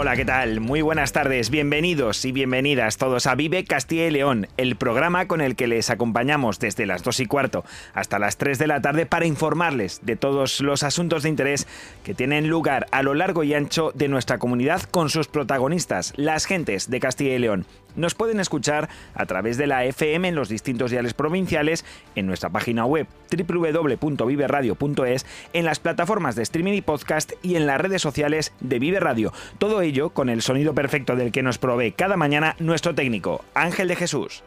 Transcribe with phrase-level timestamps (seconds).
[0.00, 0.60] Hola, ¿qué tal?
[0.60, 5.40] Muy buenas tardes, bienvenidos y bienvenidas todos a Vive Castilla y León, el programa con
[5.40, 9.06] el que les acompañamos desde las 2 y cuarto hasta las 3 de la tarde
[9.06, 11.66] para informarles de todos los asuntos de interés
[12.04, 16.44] que tienen lugar a lo largo y ancho de nuestra comunidad con sus protagonistas, las
[16.44, 17.66] gentes de Castilla y León.
[17.98, 21.84] Nos pueden escuchar a través de la FM en los distintos diales provinciales,
[22.14, 27.80] en nuestra página web www.viveradio.es, en las plataformas de streaming y podcast y en las
[27.80, 29.32] redes sociales de Vive Radio.
[29.58, 33.88] Todo ello con el sonido perfecto del que nos provee cada mañana nuestro técnico, Ángel
[33.88, 34.44] de Jesús.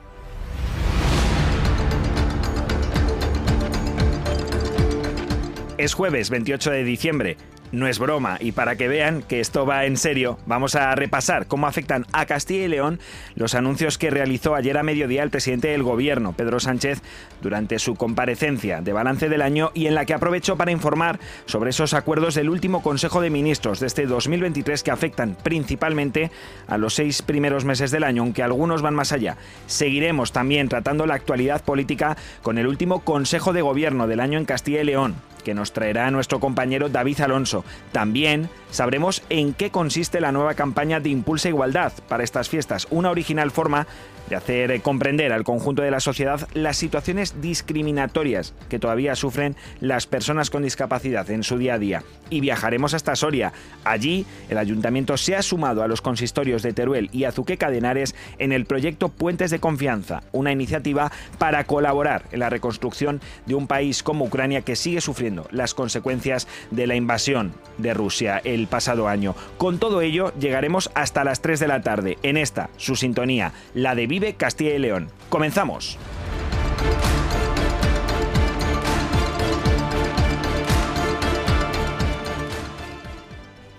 [5.78, 7.38] Es jueves 28 de diciembre
[7.72, 11.48] no es broma y para que vean que esto va en serio, vamos a repasar
[11.48, 13.00] cómo afectan a Castilla y León
[13.36, 17.02] los anuncios que realizó ayer a mediodía el presidente del gobierno, Pedro Sánchez,
[17.42, 21.72] durante su comparecencia de balance del año y en la que aprovechó para informar sobre
[21.72, 26.32] esos acuerdos del último Consejo de Ministros de este 2023 que afectan principalmente
[26.68, 29.38] a los seis primeros meses del año, aunque algunos van más allá.
[29.68, 34.46] Seguiremos también tratando la actualidad política con el último Consejo de Gobierno del año en
[34.46, 37.64] Castilla y León, que nos traerá nuestro compañero David Alonso.
[37.92, 43.12] También sabremos en qué consiste la nueva campaña de Impulsa Igualdad para estas fiestas, una
[43.12, 43.88] original forma
[44.30, 50.08] de hacer comprender al conjunto de la sociedad las situaciones discriminatorias que todavía sufren las
[50.08, 52.04] personas con discapacidad en su día a día.
[52.30, 53.52] Y viajaremos hasta Soria.
[53.84, 58.16] Allí, el ayuntamiento se ha sumado a los consistorios de Teruel y Azuqueca de Henares
[58.38, 63.68] en el proyecto Puentes de Confianza, una iniciativa para colaborar en la reconstrucción de un
[63.68, 69.08] país como Ucrania que sigue sufriendo las consecuencias de la invasión de Rusia el pasado
[69.08, 69.36] año.
[69.58, 73.96] Con todo ello, llegaremos hasta las 3 de la tarde en esta, su sintonía, la
[73.96, 75.10] de Vive Castilla y León.
[75.30, 75.98] Comenzamos.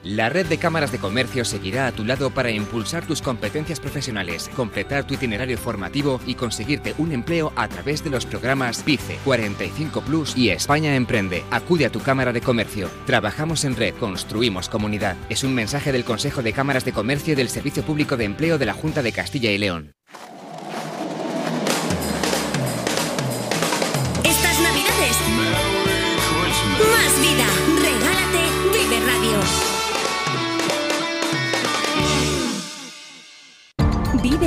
[0.04, 4.50] La red de cámaras de comercio seguirá a tu lado para impulsar tus competencias profesionales,
[4.56, 10.00] completar tu itinerario formativo y conseguirte un empleo a través de los programas PICE, 45
[10.00, 11.44] Plus y España Emprende.
[11.52, 12.90] Acude a tu cámara de comercio.
[13.06, 15.16] Trabajamos en red, construimos comunidad.
[15.28, 18.58] Es un mensaje del Consejo de Cámaras de Comercio y del Servicio Público de Empleo
[18.58, 19.92] de la Junta de Castilla y León.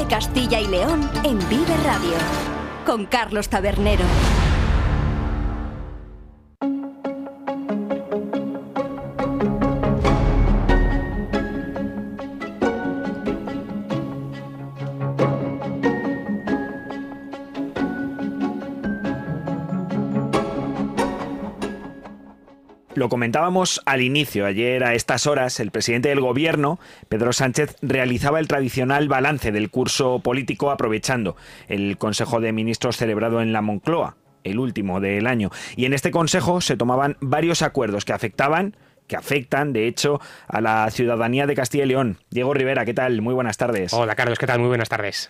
[0.10, 2.14] Castilla y León en Vive Radio
[2.86, 4.06] con Carlos Tabernero.
[23.06, 28.40] Lo comentábamos al inicio, ayer a estas horas el presidente del gobierno, Pedro Sánchez, realizaba
[28.40, 31.36] el tradicional balance del curso político aprovechando
[31.68, 35.52] el Consejo de Ministros celebrado en la Moncloa, el último del año.
[35.76, 40.62] Y en este Consejo se tomaban varios acuerdos que afectaban que afectan, de hecho, a
[40.62, 42.18] la ciudadanía de Castilla y León.
[42.32, 43.22] Diego Rivera, ¿qué tal?
[43.22, 43.94] Muy buenas tardes.
[43.94, 44.58] Hola Carlos, ¿qué tal?
[44.58, 45.30] Muy buenas tardes.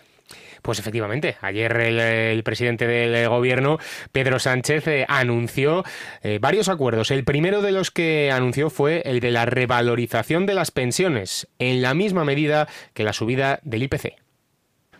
[0.66, 3.78] Pues efectivamente, ayer el, presidente del gobierno,
[4.10, 5.84] Pedro Sánchez, eh, anunció
[6.24, 7.12] eh, varios acuerdos.
[7.12, 11.82] El primero de los que anunció fue el de la revalorización de las pensiones, en
[11.82, 14.16] la misma medida que la subida del IPC.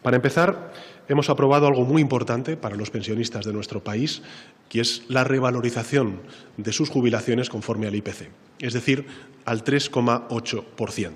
[0.02, 0.70] Para empezar,
[1.08, 4.22] hemos aprobado algo muy importante para los pensionistas de nuestro país,
[4.68, 6.20] que es la revalorización
[6.56, 8.28] de sus jubilaciones conforme al IPC,
[8.60, 9.06] es decir,
[9.44, 11.12] al 3,8%.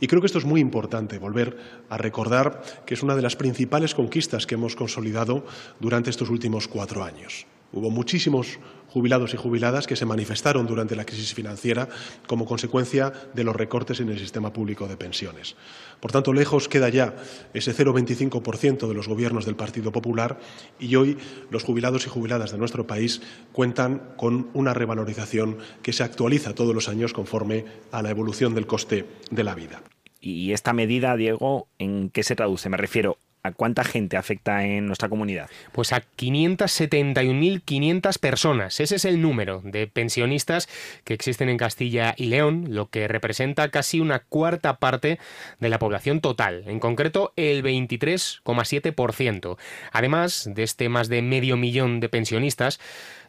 [0.00, 1.58] Y creo que esto es muy importante, volver
[1.90, 5.44] a recordar que es una de las principales conquistas que hemos consolidado
[5.80, 7.46] durante estos últimos cuatro años.
[7.76, 11.90] Hubo muchísimos jubilados y jubiladas que se manifestaron durante la crisis financiera
[12.26, 15.56] como consecuencia de los recortes en el sistema público de pensiones.
[16.00, 17.14] Por tanto, lejos queda ya
[17.52, 20.38] ese 0,25% de los gobiernos del Partido Popular
[20.80, 21.18] y hoy
[21.50, 23.20] los jubilados y jubiladas de nuestro país
[23.52, 28.66] cuentan con una revalorización que se actualiza todos los años conforme a la evolución del
[28.66, 29.82] coste de la vida.
[30.18, 32.70] Y esta medida, Diego, ¿en qué se traduce?
[32.70, 35.48] Me refiero ¿A cuánta gente afecta en nuestra comunidad?
[35.72, 38.80] Pues a 571.500 personas.
[38.80, 40.68] Ese es el número de pensionistas
[41.04, 45.20] que existen en Castilla y León, lo que representa casi una cuarta parte
[45.60, 49.56] de la población total, en concreto el 23,7%.
[49.92, 52.80] Además de este más de medio millón de pensionistas,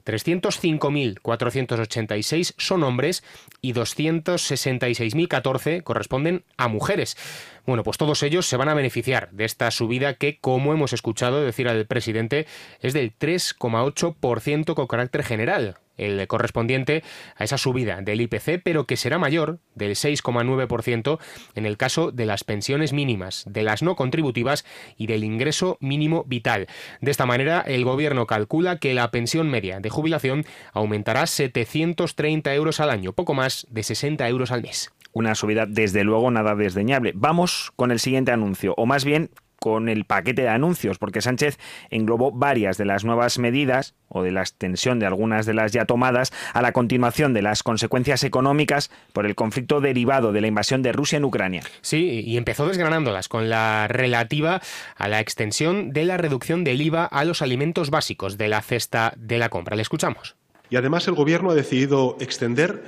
[0.08, 3.24] 305.486 son hombres
[3.62, 7.18] y 266.014 corresponden a mujeres.
[7.66, 11.44] Bueno, pues todos ellos se van a beneficiar de esta subida que, como hemos escuchado
[11.44, 12.48] decir al presidente,
[12.80, 17.04] es del 3,8% con carácter general, el correspondiente
[17.36, 21.20] a esa subida del IPC, pero que será mayor del 6,9%
[21.56, 24.66] en el caso de las pensiones mínimas, de las no contributivas
[24.98, 26.68] y del ingreso mínimo vital.
[27.02, 32.80] De esta manera, el gobierno calcula que la pensión media de jubilación aumentará 730 euros
[32.80, 37.12] al año, poco más de 60 euros al mes una subida desde luego nada desdeñable.
[37.16, 41.58] Vamos con el siguiente anuncio, o más bien con el paquete de anuncios, porque Sánchez
[41.90, 45.86] englobó varias de las nuevas medidas o de la extensión de algunas de las ya
[45.86, 50.82] tomadas a la continuación de las consecuencias económicas por el conflicto derivado de la invasión
[50.82, 51.64] de Rusia en Ucrania.
[51.82, 54.62] Sí, y empezó desgranándolas con la relativa
[54.96, 59.14] a la extensión de la reducción del IVA a los alimentos básicos de la cesta
[59.18, 59.76] de la compra.
[59.76, 60.36] Le escuchamos.
[60.70, 62.84] Y además el Gobierno ha decidido extender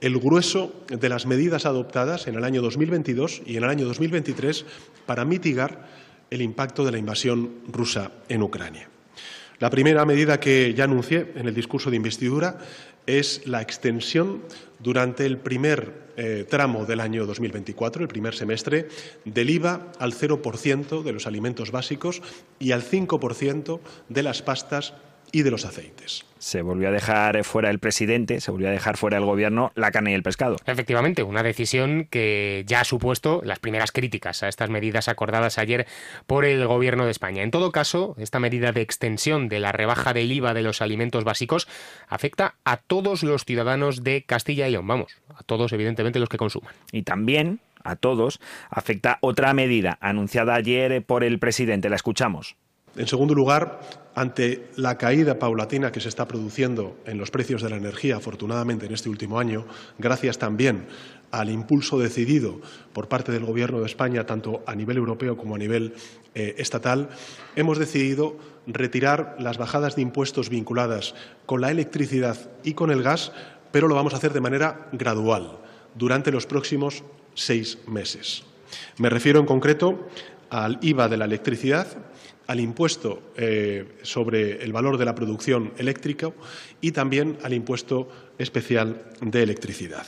[0.00, 4.66] el grueso de las medidas adoptadas en el año 2022 y en el año 2023
[5.06, 5.86] para mitigar
[6.34, 8.88] el impacto de la invasión rusa en Ucrania.
[9.60, 12.58] La primera medida que ya anuncié en el discurso de investidura
[13.06, 14.42] es la extensión
[14.80, 18.88] durante el primer eh, tramo del año 2024, el primer semestre,
[19.24, 22.20] del IVA al 0% de los alimentos básicos
[22.58, 24.94] y al 5% de las pastas
[25.34, 26.24] y de los aceites.
[26.38, 29.90] Se volvió a dejar fuera el presidente, se volvió a dejar fuera el gobierno la
[29.90, 30.56] carne y el pescado.
[30.64, 35.86] Efectivamente, una decisión que ya ha supuesto las primeras críticas a estas medidas acordadas ayer
[36.28, 37.42] por el gobierno de España.
[37.42, 41.24] En todo caso, esta medida de extensión de la rebaja del IVA de los alimentos
[41.24, 41.66] básicos
[42.06, 46.38] afecta a todos los ciudadanos de Castilla y León, vamos, a todos evidentemente los que
[46.38, 46.74] consuman.
[46.92, 48.40] Y también a todos
[48.70, 51.90] afecta otra medida anunciada ayer por el presidente.
[51.90, 52.56] La escuchamos.
[52.96, 53.80] En segundo lugar,
[54.14, 58.86] ante la caída paulatina que se está produciendo en los precios de la energía, afortunadamente
[58.86, 59.66] en este último año,
[59.98, 60.86] gracias también
[61.32, 62.60] al impulso decidido
[62.92, 65.94] por parte del Gobierno de España, tanto a nivel europeo como a nivel
[66.36, 67.08] eh, estatal,
[67.56, 68.36] hemos decidido
[68.68, 73.32] retirar las bajadas de impuestos vinculadas con la electricidad y con el gas,
[73.72, 75.58] pero lo vamos a hacer de manera gradual
[75.96, 77.02] durante los próximos
[77.34, 78.44] seis meses.
[78.98, 80.08] Me refiero en concreto
[80.50, 81.88] al IVA de la electricidad,
[82.46, 86.32] al impuesto eh, sobre el valor de la producción eléctrica
[86.80, 88.08] y también al impuesto
[88.38, 90.06] especial de electricidad.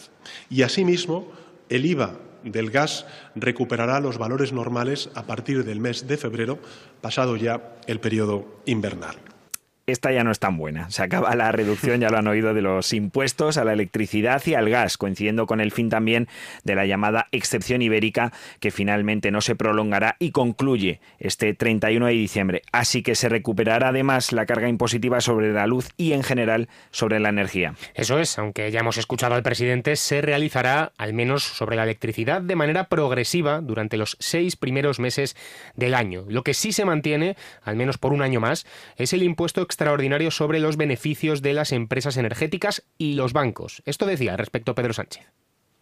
[0.50, 1.32] Y asimismo,
[1.68, 6.58] el IVA del gas recuperará los valores normales a partir del mes de febrero,
[7.00, 9.16] pasado ya el periodo invernal
[9.86, 10.90] esta ya no es tan buena.
[10.90, 14.54] Se acaba la reducción, ya lo han oído, de los impuestos a la electricidad y
[14.54, 16.28] al gas, coincidiendo con el fin también
[16.64, 22.12] de la llamada excepción ibérica, que finalmente no se prolongará y concluye este 31 de
[22.12, 22.62] diciembre.
[22.72, 27.20] Así que se recuperará además la carga impositiva sobre la luz y en general sobre
[27.20, 27.74] la energía.
[27.94, 32.42] Eso es, aunque ya hemos escuchado al presidente, se realizará al menos sobre la electricidad
[32.42, 35.36] de manera progresiva durante los seis primeros meses
[35.76, 36.24] del año.
[36.28, 38.66] Lo que sí se mantiene, al menos por un año más,
[38.96, 43.82] es el impuesto extraordinario sobre los beneficios de las empresas energéticas y los bancos.
[43.84, 45.26] Esto decía respecto a Pedro Sánchez.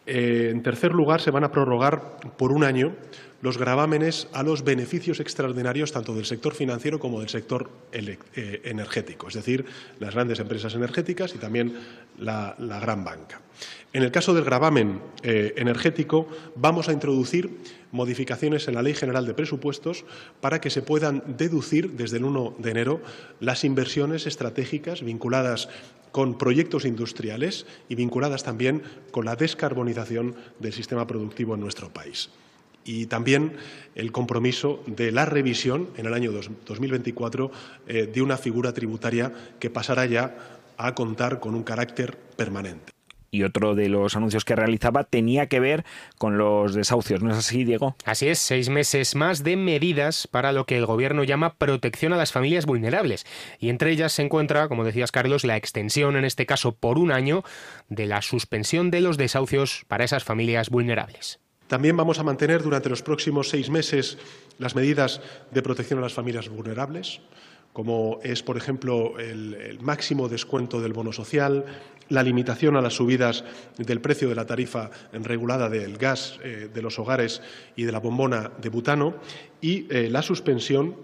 [0.07, 2.97] Eh, en tercer lugar, se van a prorrogar por un año
[3.41, 8.19] los gravámenes a los beneficios extraordinarios tanto del sector financiero como del sector eh,
[8.65, 9.65] energético, es decir,
[10.01, 11.79] las grandes empresas energéticas y también
[12.19, 13.43] la, gran banca.
[13.95, 16.27] En el caso del gravamen eh, energético,
[16.57, 17.61] vamos a introducir
[17.93, 20.05] modificaciones en la Ley General de Presupuestos
[20.41, 23.01] para que se puedan deducir desde el 1 de enero
[23.39, 25.69] las inversiones estratégicas vinculadas
[26.11, 32.31] con proyectos industriales y vinculadas también con la descarbonización del sistema productivo en nuestro país
[32.85, 33.53] y también
[33.95, 37.51] el compromiso de la revisión en el año 2024
[37.87, 40.37] eh, de una figura tributaria que pasará ya
[40.77, 42.94] a contar con un carácter permanente.
[43.35, 45.85] Y otro de los anuncios que realizaba tenía que ver
[46.19, 47.97] con los desahucios, ¿no es así, Diego?
[48.05, 52.17] Así es, seis meses más de medidas para lo que el gobierno llama protección a
[52.17, 53.27] las familias vulnerables.
[53.59, 57.11] Y entre ellas se encuentra, como decías Carlos, la extensión, en este caso por un
[57.11, 57.43] año,
[57.89, 61.41] de la suspensión de los desahucios para esas familias vulnerables.
[61.67, 64.17] También vamos a mantener durante los próximos seis meses
[64.61, 67.21] las medidas de protección a las familias vulnerables,
[67.75, 71.65] como es, por ejemplo, el, máximo descuento del bono social,
[72.09, 73.45] la limitación a las subidas
[73.77, 77.43] del precio de la tarifa regulada del gas eh, de los hogares
[77.75, 79.17] y de la bombona de butano
[79.61, 80.95] y eh, la suspensión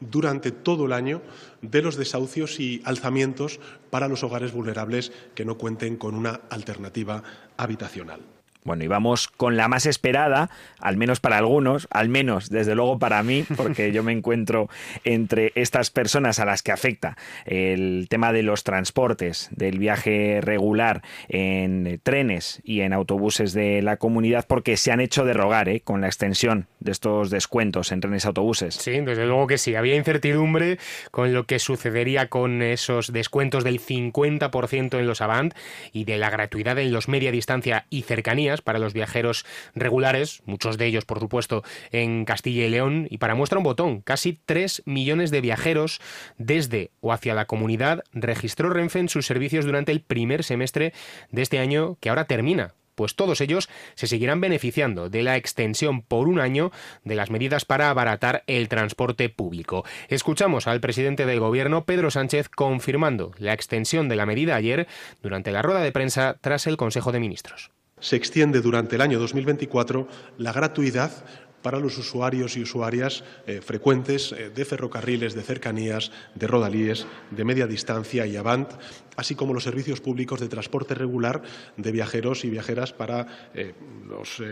[0.00, 1.22] durante todo el año
[1.62, 3.58] de los desahucios y alzamientos
[3.88, 7.22] para los hogares vulnerables que no cuenten con una alternativa
[7.56, 8.20] habitacional.
[8.62, 10.50] Bueno, y vamos con la más esperada,
[10.80, 14.68] al menos para algunos, al menos desde luego para mí, porque yo me encuentro
[15.04, 21.02] entre estas personas a las que afecta el tema de los transportes, del viaje regular
[21.28, 25.80] en trenes y en autobuses de la comunidad, porque se han hecho de rogar ¿eh?
[25.80, 28.74] con la extensión de estos descuentos en trenes y autobuses.
[28.74, 29.74] Sí, desde luego que sí.
[29.74, 30.78] Había incertidumbre
[31.10, 35.54] con lo que sucedería con esos descuentos del 50% en los Avant
[35.92, 40.78] y de la gratuidad en los media distancia y cercanía para los viajeros regulares, muchos
[40.78, 44.82] de ellos, por supuesto, en Castilla y León, y para muestra un botón, casi 3
[44.84, 46.00] millones de viajeros
[46.38, 50.92] desde o hacia la comunidad registró Renfe en sus servicios durante el primer semestre
[51.30, 56.02] de este año que ahora termina pues todos ellos se seguirán beneficiando de la extensión
[56.02, 56.70] por un año
[57.02, 59.86] de las medidas para abaratar el transporte público.
[60.08, 64.86] Escuchamos al presidente del Gobierno, Pedro Sánchez, confirmando la extensión de la medida ayer
[65.22, 69.18] durante la rueda de prensa tras el Consejo de Ministros se extiende durante el año
[69.18, 71.12] 2024 la gratuidad
[71.62, 77.44] para los usuarios y usuarias eh, frecuentes eh, de ferrocarriles, de cercanías, de rodalíes, de
[77.44, 78.70] media distancia y avant,
[79.16, 81.42] así como los servicios públicos de transporte regular
[81.76, 83.74] de viajeros y viajeras para eh,
[84.08, 84.42] los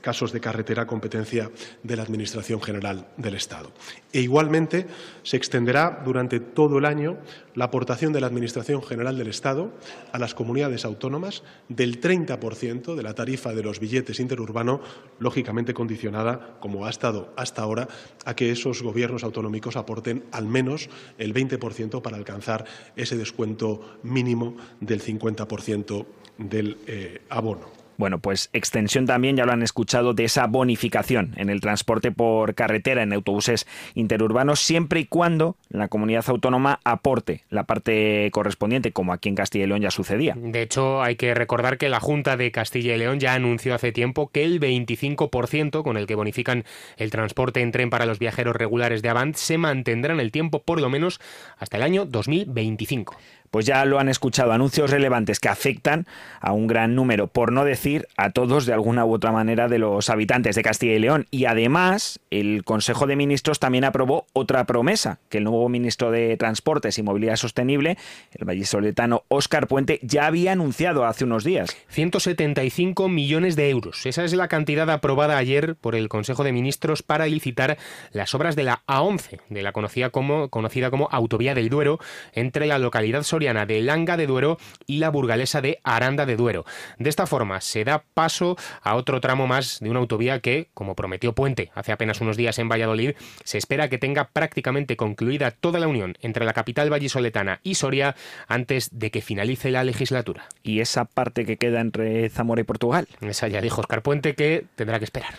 [0.00, 1.50] casos de carretera competencia
[1.82, 3.72] de la Administración General del Estado.
[4.12, 4.86] E igualmente
[5.22, 7.18] se extenderá durante todo el año
[7.54, 9.72] la aportación de la Administración General del Estado
[10.12, 14.80] a las comunidades autónomas del 30% de la tarifa de los billetes interurbano,
[15.18, 17.88] lógicamente condicionada como ha estado hasta ahora,
[18.24, 22.64] a que esos gobiernos autonómicos aporten al menos el 20% para alcanzar
[22.96, 26.06] ese descuento mínimo del 50%
[26.38, 27.82] del eh, abono.
[28.02, 32.56] Bueno, pues extensión también, ya lo han escuchado, de esa bonificación en el transporte por
[32.56, 39.12] carretera en autobuses interurbanos, siempre y cuando la comunidad autónoma aporte la parte correspondiente, como
[39.12, 40.34] aquí en Castilla y León ya sucedía.
[40.36, 43.92] De hecho, hay que recordar que la Junta de Castilla y León ya anunció hace
[43.92, 46.64] tiempo que el 25% con el que bonifican
[46.96, 50.62] el transporte en tren para los viajeros regulares de Avant se mantendrá en el tiempo
[50.62, 51.20] por lo menos
[51.58, 53.16] hasta el año 2025
[53.52, 56.06] pues ya lo han escuchado, anuncios relevantes que afectan
[56.40, 59.78] a un gran número, por no decir a todos de alguna u otra manera de
[59.78, 61.26] los habitantes de Castilla y León.
[61.30, 66.34] Y además, el Consejo de Ministros también aprobó otra promesa, que el nuevo ministro de
[66.38, 67.98] Transportes y Movilidad Sostenible,
[68.32, 71.76] el vallisoletano Óscar Puente, ya había anunciado hace unos días.
[71.88, 74.06] 175 millones de euros.
[74.06, 77.76] Esa es la cantidad aprobada ayer por el Consejo de Ministros para licitar
[78.12, 81.98] las obras de la A11, de la conocida como, conocida como Autovía del Duero,
[82.32, 84.56] entre la localidad de Langa de Duero
[84.86, 86.64] y la burgalesa de Aranda de Duero.
[86.98, 90.94] De esta forma se da paso a otro tramo más de una autovía que, como
[90.94, 95.80] prometió Puente hace apenas unos días en Valladolid, se espera que tenga prácticamente concluida toda
[95.80, 98.14] la unión entre la capital vallisoletana y Soria
[98.46, 100.46] antes de que finalice la legislatura.
[100.62, 103.08] ¿Y esa parte que queda entre Zamora y Portugal?
[103.20, 105.34] Esa ya dijo Oscar Puente que tendrá que esperar.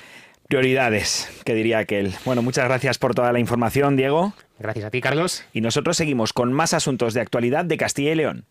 [0.54, 2.14] Prioridades, que diría aquel.
[2.26, 4.36] Bueno, muchas gracias por toda la información, Diego.
[4.60, 5.44] Gracias a ti, Carlos.
[5.52, 8.46] Y nosotros seguimos con más asuntos de actualidad de Castilla y León.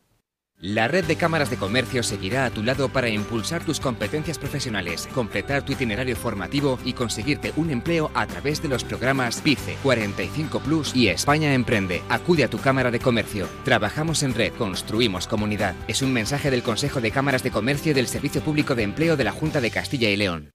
[0.59, 5.09] La red de cámaras de comercio seguirá a tu lado para impulsar tus competencias profesionales,
[5.15, 10.59] completar tu itinerario formativo y conseguirte un empleo a través de los programas PICE, 45
[10.59, 12.03] Plus y España Emprende.
[12.09, 13.47] Acude a tu cámara de comercio.
[13.65, 15.77] Trabajamos en red, construimos comunidad.
[15.87, 19.17] Es un mensaje del Consejo de Cámaras de Comercio y del Servicio Público de Empleo
[19.17, 20.51] de la Junta de Castilla y León.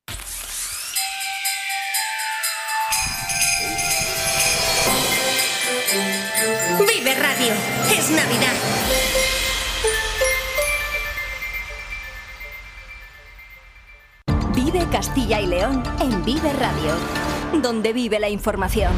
[15.17, 16.93] Castilla y León en Vive Radio,
[17.63, 18.93] donde vive la información.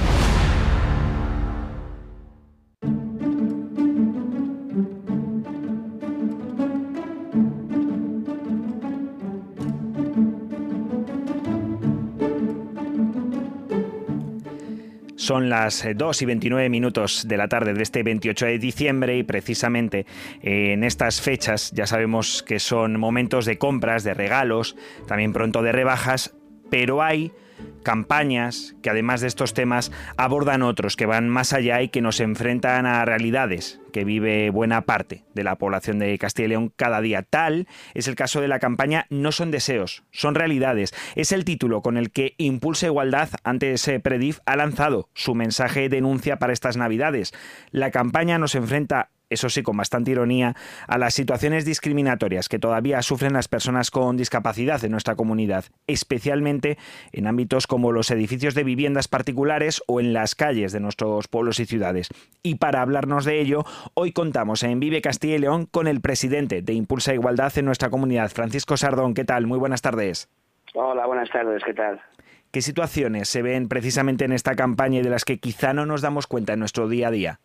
[15.30, 19.16] Son las 2 eh, y 29 minutos de la tarde de este 28 de diciembre
[19.16, 20.08] y precisamente
[20.42, 24.76] eh, en estas fechas ya sabemos que son momentos de compras, de regalos,
[25.08, 26.34] también pronto de rebajas,
[26.72, 27.32] pero hay
[27.84, 32.20] campañas que además de estos temas abordan otros que van más allá y que nos
[32.20, 37.02] enfrentan a realidades que vive buena parte de la población de Castilla y León cada
[37.02, 37.24] día.
[37.24, 40.94] Tal es el caso de la campaña No son deseos, son realidades.
[41.16, 45.90] Es el título con el que Impulsa Igualdad antes Predif ha lanzado su mensaje de
[45.90, 47.34] denuncia para estas Navidades.
[47.72, 50.56] La campaña nos enfrenta eso sí, con bastante ironía,
[50.88, 56.78] a las situaciones discriminatorias que todavía sufren las personas con discapacidad en nuestra comunidad, especialmente
[57.12, 61.60] en ámbitos como los edificios de viviendas particulares o en las calles de nuestros pueblos
[61.60, 62.10] y ciudades.
[62.44, 66.62] Y para hablarnos de ello, hoy contamos en Vive Castilla y León con el presidente
[66.62, 69.14] de Impulsa Igualdad en nuestra comunidad, Francisco Sardón.
[69.14, 69.48] ¿Qué tal?
[69.48, 70.30] Muy buenas tardes.
[70.74, 71.64] Hola, buenas tardes.
[71.64, 72.02] ¿Qué tal?
[72.52, 76.02] ¿Qué situaciones se ven precisamente en esta campaña y de las que quizá no nos
[76.02, 77.40] damos cuenta en nuestro día a día?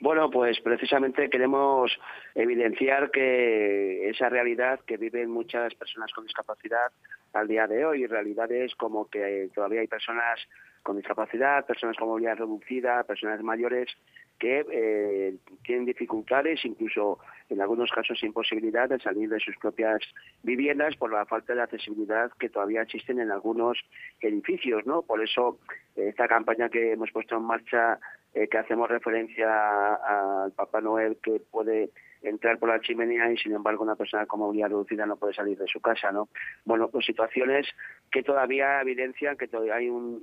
[0.00, 1.92] Bueno, pues precisamente queremos
[2.34, 6.90] evidenciar que esa realidad que viven muchas personas con discapacidad
[7.34, 10.40] al día de hoy, realidades como que todavía hay personas
[10.82, 13.90] con discapacidad, personas con movilidad reducida, personas mayores
[14.38, 17.18] que eh, tienen dificultades, incluso
[17.50, 20.00] en algunos casos imposibilidad de salir de sus propias
[20.42, 23.78] viviendas por la falta de accesibilidad que todavía existen en algunos
[24.22, 25.02] edificios, ¿no?
[25.02, 25.58] Por eso
[25.94, 28.00] esta campaña que hemos puesto en marcha
[28.34, 31.90] eh, que hacemos referencia al Papá Noel que puede
[32.22, 35.56] entrar por la chimenea y sin embargo una persona con movilidad reducida no puede salir
[35.56, 36.28] de su casa, ¿no?
[36.64, 37.66] Bueno, pues situaciones
[38.10, 40.20] que todavía evidencian que todavía hay un,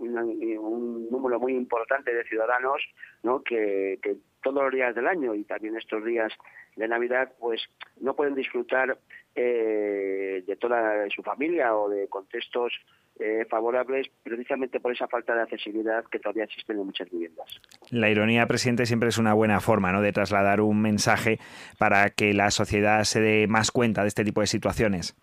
[1.09, 2.81] número muy importante de ciudadanos,
[3.23, 3.41] ¿no?
[3.41, 6.31] Que, que todos los días del año y también estos días
[6.75, 7.61] de Navidad, pues
[7.99, 8.97] no pueden disfrutar
[9.35, 12.73] eh, de toda su familia o de contextos
[13.19, 17.61] eh, favorables precisamente por esa falta de accesibilidad que todavía existen en muchas viviendas.
[17.89, 20.01] La ironía, presidente, siempre es una buena forma ¿no?
[20.01, 21.39] de trasladar un mensaje
[21.79, 25.15] para que la sociedad se dé más cuenta de este tipo de situaciones.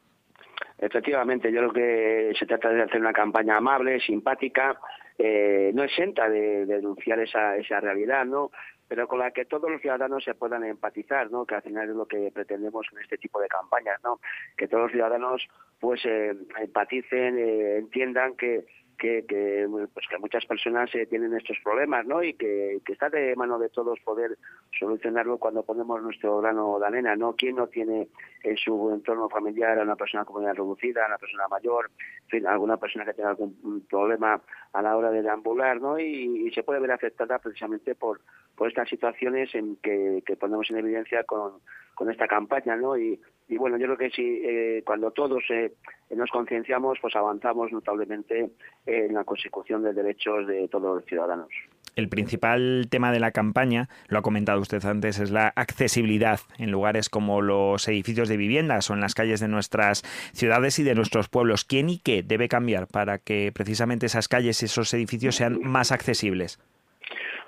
[0.79, 4.79] Efectivamente, yo creo que se trata de hacer una campaña amable, simpática,
[5.17, 8.51] eh, no exenta de, denunciar esa, esa realidad, ¿no?
[8.89, 11.45] Pero con la que todos los ciudadanos se puedan empatizar, ¿no?
[11.45, 14.21] Que al final es lo que pretendemos en este tipo de campañas, ¿no?
[14.57, 15.47] Que todos los ciudadanos
[15.81, 18.65] pues eh, empaticen, eh, entiendan que
[18.99, 22.23] que, que, pues que muchas personas eh, tienen estos problemas, ¿no?
[22.23, 24.39] Y que, que, está de mano de todos poder
[24.79, 27.35] solucionarlo cuando ponemos nuestro grano de arena, ¿no?
[27.35, 28.09] ¿Quién no tiene
[28.43, 31.91] en su entorno familiar a una persona con movilidad reducida, a una persona mayor,
[32.25, 34.41] en fin, alguna persona que tenga algún problema
[34.73, 35.99] a la hora de deambular, ¿no?
[35.99, 38.21] Y, se puede ver afectada precisamente por,
[38.57, 41.55] por estas situaciones en que, ponemos en evidencia con,
[41.95, 42.97] con esta campaña, ¿no?
[42.97, 45.73] Y, y bueno, yo creo que sí, eh, cuando todos eh,
[46.17, 48.51] nos concienciamos, pues avanzamos notablemente
[48.87, 51.49] en la consecución de derechos de todos los ciudadanos.
[51.95, 56.73] El principal tema de la campaña, lo ha comentado usted antes, es la accesibilidad en
[56.73, 60.95] lugares como los edificios de viviendas o en las calles de nuestras ciudades y de
[60.95, 61.65] nuestros pueblos.
[61.65, 65.93] ¿Quién y qué debe cambiar para que precisamente esas calles y esos edificios sean más
[65.93, 66.59] accesibles?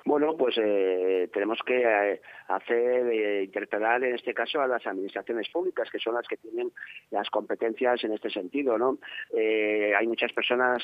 [0.07, 5.49] Bueno, pues eh, tenemos que eh, hacer, eh, interpelar en este caso a las administraciones
[5.49, 6.71] públicas, que son las que tienen
[7.11, 8.99] las competencias en este sentido, ¿no?
[9.35, 10.81] hay muchas personas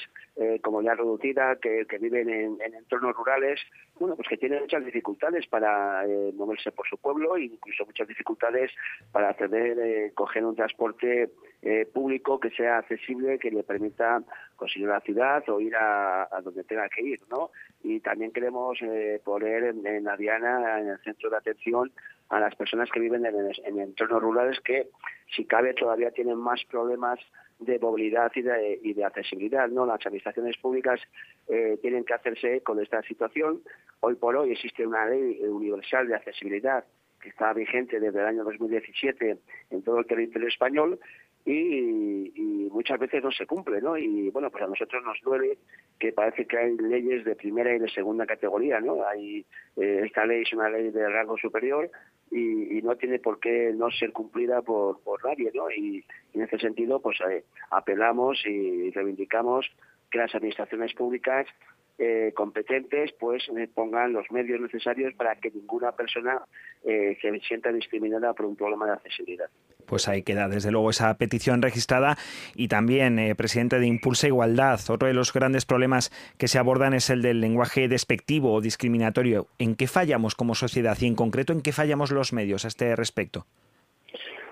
[0.62, 3.62] como ya reducida que, viven en, entornos rurales,
[3.98, 8.72] bueno, pues que tienen muchas dificultades para moverse por su pueblo, incluso muchas dificultades
[9.12, 11.30] para acceder, coger un transporte
[11.94, 14.22] público que sea accesible, que le permita
[14.56, 17.52] conseguir la ciudad o ir a, donde tenga que ir, ¿no?
[17.84, 18.78] Y también queremos
[19.24, 21.92] poner en, la Diana, en el centro de atención,
[22.30, 24.90] a las personas que viven en, entornos rurales que,
[25.36, 27.20] si cabe, todavía tienen más problemas
[27.60, 29.70] de movilidad y de, accesibilidad.
[29.70, 29.86] ¿no?
[29.86, 31.00] Las administraciones públicas
[31.48, 33.62] eh, tienen que hacerse con esta situación.
[34.00, 36.84] Hoy por hoy existe una ley universal de accesibilidad
[37.22, 39.38] que está vigente desde el año 2017
[39.70, 41.00] en todo el territorio español
[41.46, 43.98] y, muchas veces no se cumple, ¿no?
[43.98, 45.60] Y bueno, pues a nosotros nos duele
[46.00, 49.06] que parece que hay leyes de primera y de segunda categoría, ¿no?
[49.08, 49.46] Hay,
[49.78, 51.90] eh, esta ley es una ley de rango superior
[52.32, 55.70] y, no tiene por qué no ser cumplida por, por nadie, ¿no?
[55.70, 56.04] Y,
[56.34, 59.70] en ese sentido, pues eh, apelamos y reivindicamos
[60.10, 61.48] que las administraciones públicas
[61.98, 66.42] eh, competentes pues pongan los medios necesarios para que ninguna persona
[66.84, 69.50] se sienta discriminada por un problema de accesibilidad.
[69.86, 72.18] Pues ahí queda, desde luego, esa petición registrada
[72.56, 76.94] y también, eh, presidente de Impulsa Igualdad, otro de los grandes problemas que se abordan
[76.94, 79.48] es el del lenguaje despectivo o discriminatorio.
[79.60, 82.96] ¿En qué fallamos como sociedad y en concreto en qué fallamos los medios a este
[82.96, 83.46] respecto?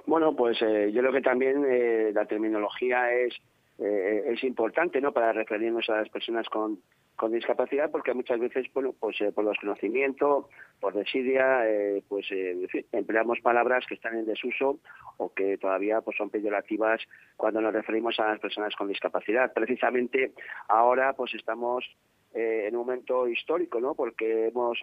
[0.05, 3.33] Bueno, pues eh, yo creo que también eh, la terminología es,
[3.81, 5.11] es importante ¿no?
[5.11, 6.79] para referirnos a las personas con,
[7.15, 12.67] con discapacidad porque muchas veces bueno pues eh, por desconocimiento por desidia eh, pues eh,
[12.91, 14.79] empleamos palabras que están en desuso
[15.17, 17.01] o que todavía pues son peyorativas
[17.37, 20.31] cuando nos referimos a las personas con discapacidad precisamente
[20.67, 21.85] ahora pues estamos
[22.33, 24.79] en un momento histórico no porque hemos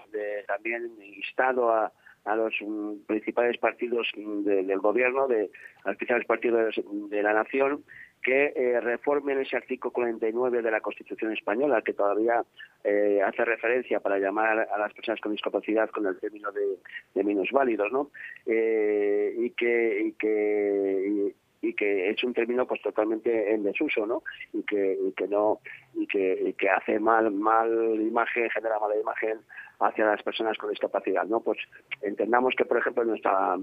[0.46, 1.92] también instado a
[2.28, 5.50] a los mm, principales partidos mm, del gobierno, de,
[5.84, 6.74] a los principales partidos
[7.10, 7.84] de, la nación,
[8.22, 12.44] que eh, reformen ese artículo 49 de la Constitución española que todavía
[12.84, 16.78] eh, hace referencia para llamar a las personas con discapacidad con el término de,
[17.14, 18.10] de minusválidos, ¿no?
[18.46, 24.22] Eh, y que, y que y, que es un término pues totalmente en desuso, ¿no?
[24.52, 24.96] Y que,
[25.28, 25.60] no
[25.94, 29.38] y que, hace mal mal imagen, genera mala imagen
[29.80, 31.40] hacia las personas con discapacidad, ¿no?
[31.40, 31.58] Pues
[32.02, 33.56] entendamos que por ejemplo en nuestra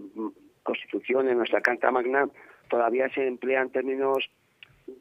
[0.63, 2.29] Constitución, en nuestra Carta Magna,
[2.69, 4.29] todavía se emplean términos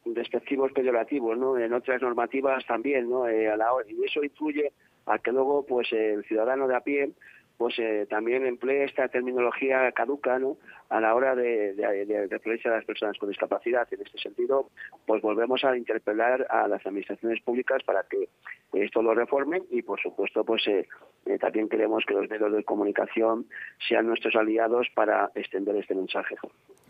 [0.05, 1.59] despectivos peyorativos, ¿no?
[1.59, 3.29] En otras normativas también, ¿no?
[3.29, 4.73] Eh, a la hora, y eso influye
[5.07, 7.11] a que luego, pues, el ciudadano de a pie,
[7.57, 10.57] pues, eh, también emplee esta terminología caduca, ¿no?
[10.95, 13.89] A la hora de, de, de, a las personas con discapacidad.
[13.91, 14.71] En este sentido,
[15.07, 18.29] pues, volvemos a interpelar a las administraciones públicas para que
[18.73, 20.87] esto lo reformen y, por supuesto, pues, eh,
[21.27, 23.47] eh, también queremos que los medios de comunicación
[23.89, 26.37] sean nuestros aliados para extender este mensaje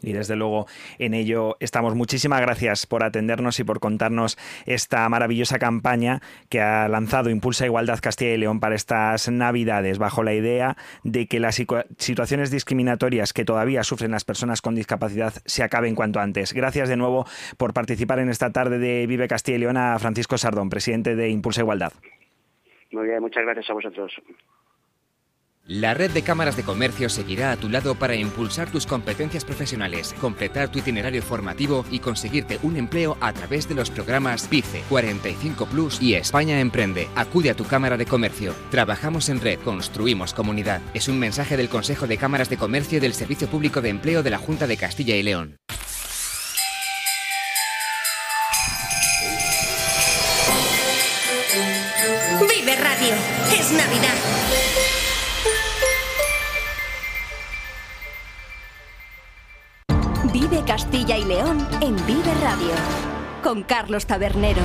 [0.05, 0.67] y desde luego
[0.99, 1.95] en ello estamos.
[1.95, 8.01] Muchísimas gracias por atendernos y por contarnos esta maravillosa campaña que ha lanzado Impulsa Igualdad
[8.01, 11.61] Castilla y León para estas Navidades, bajo la idea de que las
[11.99, 16.52] situaciones discriminatorias que todavía sufren las personas con discapacidad se acaben cuanto antes.
[16.52, 17.26] Gracias de nuevo
[17.57, 21.28] por participar en esta tarde de Vive Castilla y León a Francisco Sardón, presidente de
[21.28, 21.92] Impulsa Igualdad.
[22.90, 24.12] Muy bien, muchas gracias a vosotros.
[25.66, 30.14] La red de cámaras de comercio seguirá a tu lado para impulsar tus competencias profesionales,
[30.20, 35.64] completar tu itinerario formativo y conseguirte un empleo a través de los programas PICE, 45
[35.64, 37.09] Plus y España Emprende.
[37.14, 38.55] Acude a tu cámara de comercio.
[38.70, 40.83] Trabajamos en red, construimos comunidad.
[40.92, 44.22] Es un mensaje del Consejo de Cámaras de Comercio y del Servicio Público de Empleo
[44.22, 45.57] de la Junta de Castilla y León.
[52.50, 53.14] Vive Radio.
[53.59, 55.04] Es Navidad.
[60.66, 62.72] Castilla y León en Vive Radio
[63.42, 64.62] con Carlos Tabernero.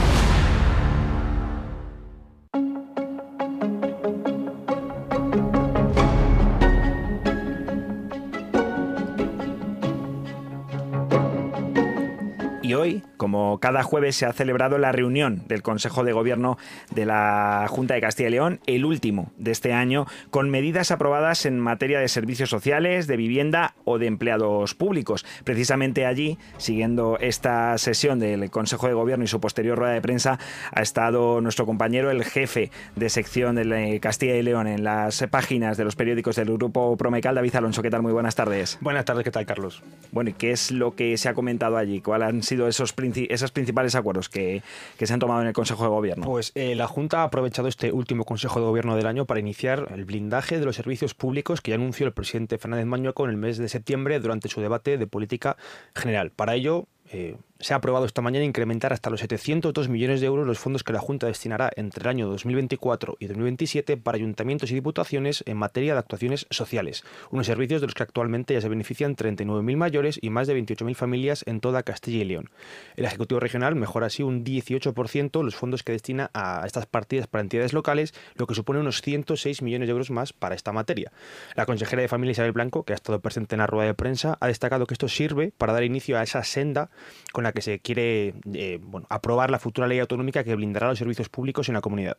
[13.30, 16.58] Como cada jueves, se ha celebrado la reunión del Consejo de Gobierno
[16.90, 21.46] de la Junta de Castilla y León, el último de este año, con medidas aprobadas
[21.46, 25.28] en materia de servicios sociales, de vivienda o de empleados públicos.
[25.44, 30.40] Precisamente allí, siguiendo esta sesión del Consejo de Gobierno y su posterior rueda de prensa,
[30.72, 35.78] ha estado nuestro compañero, el jefe de sección de Castilla y León en las páginas
[35.78, 37.84] de los periódicos del Grupo Promecal, David Alonso.
[37.84, 38.02] ¿Qué tal?
[38.02, 38.80] Muy buenas tardes.
[38.82, 39.84] Buenas tardes, ¿qué tal, Carlos?
[40.12, 42.02] Bueno, ¿y qué es lo que se ha comentado allí?
[42.02, 42.92] ¿Cuáles han sido esos,
[43.30, 44.64] esos principales acuerdos que,
[44.98, 46.26] que, se han tomado en el Consejo de Gobierno?
[46.26, 49.88] Pues eh, la Junta ha aprovechado este último Consejo de Gobierno del año para iniciar
[49.94, 53.38] el blindaje de los servicios públicos que ya anunció el presidente Fernández Mañueco en el
[53.38, 55.58] mes de septiembre durante su debate de política
[55.96, 56.32] general.
[56.32, 60.48] Para ello, eh, se ha aprobado esta mañana incrementar hasta los 702 millones de euros
[60.48, 64.76] los fondos que la Junta destinará entre el año 2024 y 2027 para ayuntamientos y
[64.76, 69.18] diputaciones en materia de actuaciones sociales, unos servicios de los que actualmente ya se benefician
[69.18, 72.50] 39.000 mayores y más de 28.000 familias en toda Castilla y León.
[72.96, 77.42] El Ejecutivo Regional mejora así un 18% los fondos que destina a estas partidas para
[77.42, 81.12] entidades locales, lo que supone unos 106 millones de euros más para esta materia.
[81.56, 84.38] La consejera de Familia Isabel Blanco, que ha estado presente en la rueda de prensa,
[84.40, 86.90] ha destacado que esto sirve para dar inicio a esa senda
[87.34, 91.30] con la que se quiere eh, aprobar la futura ley autonómica que blindará los servicios
[91.30, 92.18] públicos en la comunidad.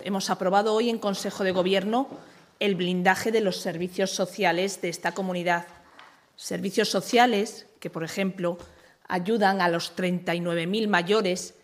[0.00, 2.08] Hemos aprobado hoy en Consejo de Gobierno
[2.58, 5.66] el blindaje de los servicios sociales de esta comunidad.
[6.36, 8.58] Servicios sociales que, por ejemplo,
[9.08, 11.54] ayudan a los 39.000 mayores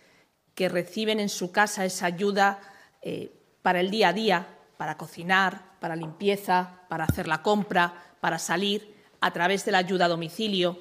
[0.55, 2.61] que reciben en su casa esa ayuda
[3.03, 8.39] eh, para el día a día, para cocinar, para limpieza, para hacer la compra, para
[8.39, 10.79] salir, a través de la ayuda a domicilio.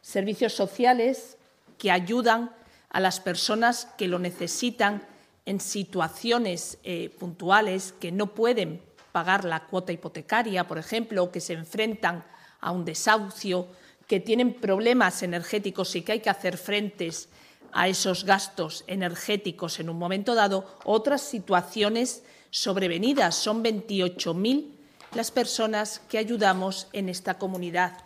[0.00, 1.38] Servicios sociales
[1.82, 2.54] que ayudan
[2.90, 5.02] a las personas que lo necesitan
[5.46, 11.54] en situaciones eh, puntuales que no pueden pagar la cuota hipotecaria, por ejemplo, que se
[11.54, 12.24] enfrentan
[12.60, 13.66] a un desahucio,
[14.06, 17.28] que tienen problemas energéticos y que hay que hacer frentes
[17.72, 23.34] a esos gastos energéticos en un momento dado, otras situaciones sobrevenidas.
[23.34, 24.70] Son 28.000
[25.14, 27.98] las personas que ayudamos en esta comunidad.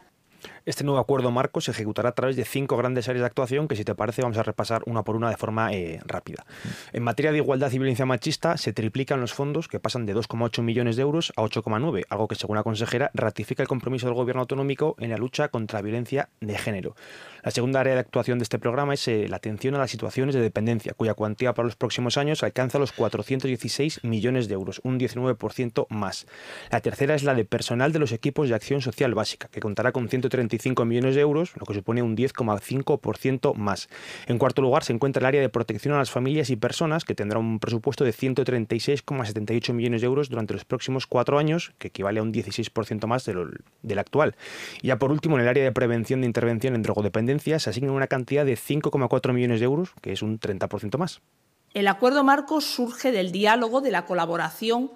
[0.66, 3.76] Este nuevo acuerdo marco se ejecutará a través de cinco grandes áreas de actuación que,
[3.76, 6.44] si te parece, vamos a repasar una por una de forma eh, rápida.
[6.92, 10.62] En materia de igualdad y violencia machista, se triplican los fondos que pasan de 2,8
[10.62, 14.40] millones de euros a 8,9, algo que, según la consejera, ratifica el compromiso del Gobierno
[14.40, 16.96] autonómico en la lucha contra la violencia de género.
[17.44, 20.35] La segunda área de actuación de este programa es eh, la atención a las situaciones
[20.35, 24.98] de dependencia, cuya cuantía para los próximos años alcanza los 416 millones de euros, un
[24.98, 26.26] 19% más.
[26.72, 29.92] La tercera es la de personal de los equipos de acción social básica, que contará
[29.92, 33.88] con 135 125 millones de euros, lo que supone un 10,5% más.
[34.27, 37.14] En cuarto lugar se encuentra el área de protección a las familias y personas, que
[37.14, 42.21] tendrá un presupuesto de 136,78 millones de euros durante los próximos cuatro años, que equivale
[42.21, 44.37] a un 16% más del actual.
[44.83, 47.92] Y ya por último, en el área de prevención de intervención en drogodependencia se asigna
[47.92, 51.21] una cantidad de 5,4 millones de euros, que es un 30% más.
[51.75, 54.90] El acuerdo marco surge del diálogo, de la colaboración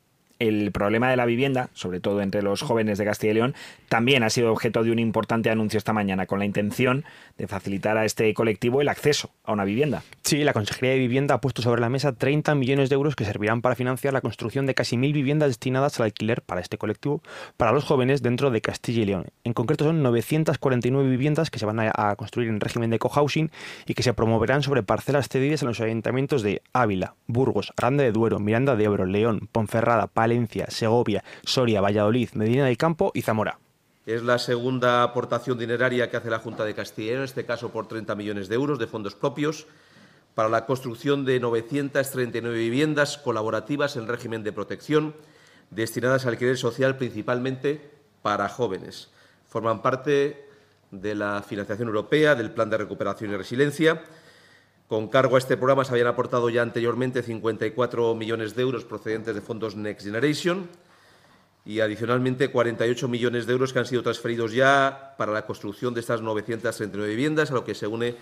[0.48, 3.54] el problema de la vivienda, sobre todo entre los jóvenes de Castilla y León,
[3.88, 7.04] también ha sido objeto de un importante anuncio esta mañana, con la intención
[7.38, 10.02] de facilitar a este colectivo el acceso a una vivienda.
[10.22, 13.24] Sí, la Consejería de Vivienda ha puesto sobre la mesa 30 millones de euros que
[13.24, 17.22] servirán para financiar la construcción de casi mil viviendas destinadas al alquiler para este colectivo,
[17.56, 19.26] para los jóvenes dentro de Castilla y León.
[19.44, 23.50] En concreto son 949 viviendas que se van a, construir en régimen de cohousing
[23.86, 28.12] y que se promoverán sobre parcelas cedidas en los ayuntamientos de Ávila, Burgos, Aranda de
[28.12, 30.06] Duero, Miranda de Ebro, León, Ponferrada,
[30.68, 33.58] Segovia, Soria, Valladolid, Medina del Campo y Zamora.
[34.06, 37.88] Es la segunda aportación dineraria que hace la Junta de Castilla, en este caso por
[37.88, 39.66] 30 millones de euros de fondos propios,
[40.34, 45.14] para la construcción de 939 viviendas colaborativas en régimen de protección,
[45.70, 49.10] destinadas al alquiler social principalmente para jóvenes.
[49.48, 50.48] Forman parte
[50.90, 54.02] de la financiación europea, del Plan de Recuperación y Resiliencia,
[54.88, 59.34] con cargo a este programa se habían aportado ya anteriormente 54 millones de euros procedentes
[59.34, 60.68] de fondos Next Generation
[61.64, 66.00] y adicionalmente 48 millones de euros que han sido transferidos ya para la construcción de
[66.00, 68.14] estas 939 viviendas, a lo que se une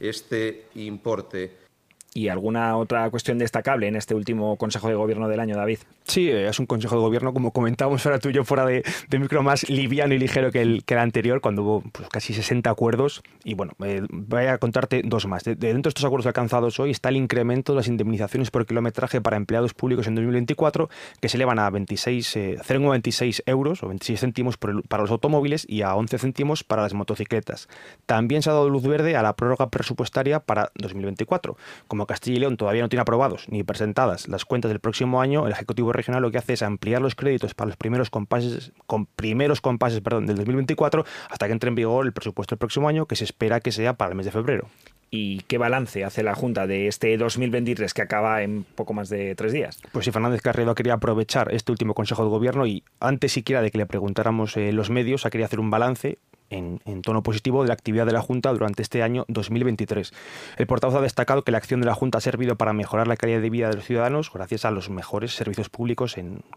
[0.00, 1.67] este importe.
[2.14, 5.78] ¿Y alguna otra cuestión destacable en este último Consejo de Gobierno del año, David?
[6.04, 8.82] Sí, eh, es un Consejo de Gobierno, como comentábamos ahora tú y yo, fuera de,
[9.18, 12.70] micro, más liviano y ligero que el, que el anterior, cuando hubo pues, casi 60
[12.70, 13.22] acuerdos.
[13.44, 15.44] Y bueno, eh, voy a contarte dos más.
[15.44, 19.20] De, dentro de estos acuerdos alcanzados hoy está el incremento de las indemnizaciones por kilometraje
[19.20, 20.88] para empleados públicos en 2024,
[21.20, 25.82] que se elevan a 26, eh, 0,26 euros o 26 céntimos para los automóviles y
[25.82, 27.68] a 11 céntimos para las motocicletas.
[28.06, 31.56] También se ha dado luz verde a la prórroga presupuestaria para 2024.
[31.86, 35.46] Como Castilla y León todavía no tiene aprobados ni presentadas las cuentas del próximo año,
[35.46, 39.06] el Ejecutivo Regional lo que hace es ampliar los créditos para los primeros compases, con
[39.06, 43.06] primeros compases perdón, del 2024 hasta que entre en vigor el presupuesto del próximo año,
[43.06, 44.68] que se espera que sea para el mes de febrero.
[45.10, 49.34] ¿Y qué balance hace la Junta de este 2023 que acaba en poco más de
[49.34, 49.80] tres días?
[49.92, 53.70] Pues si Fernández Carrero quería aprovechar este último Consejo de Gobierno y antes siquiera de
[53.70, 56.18] que le preguntáramos eh, los medios, ha querido hacer un balance
[56.50, 60.12] en, tono positivo de la actividad de la Junta durante este año 2023.
[60.56, 63.16] El portavoz ha destacado que la acción de la Junta ha servido para mejorar la
[63.16, 66.14] calidad de vida de los ciudadanos gracias a los mejores servicios públicos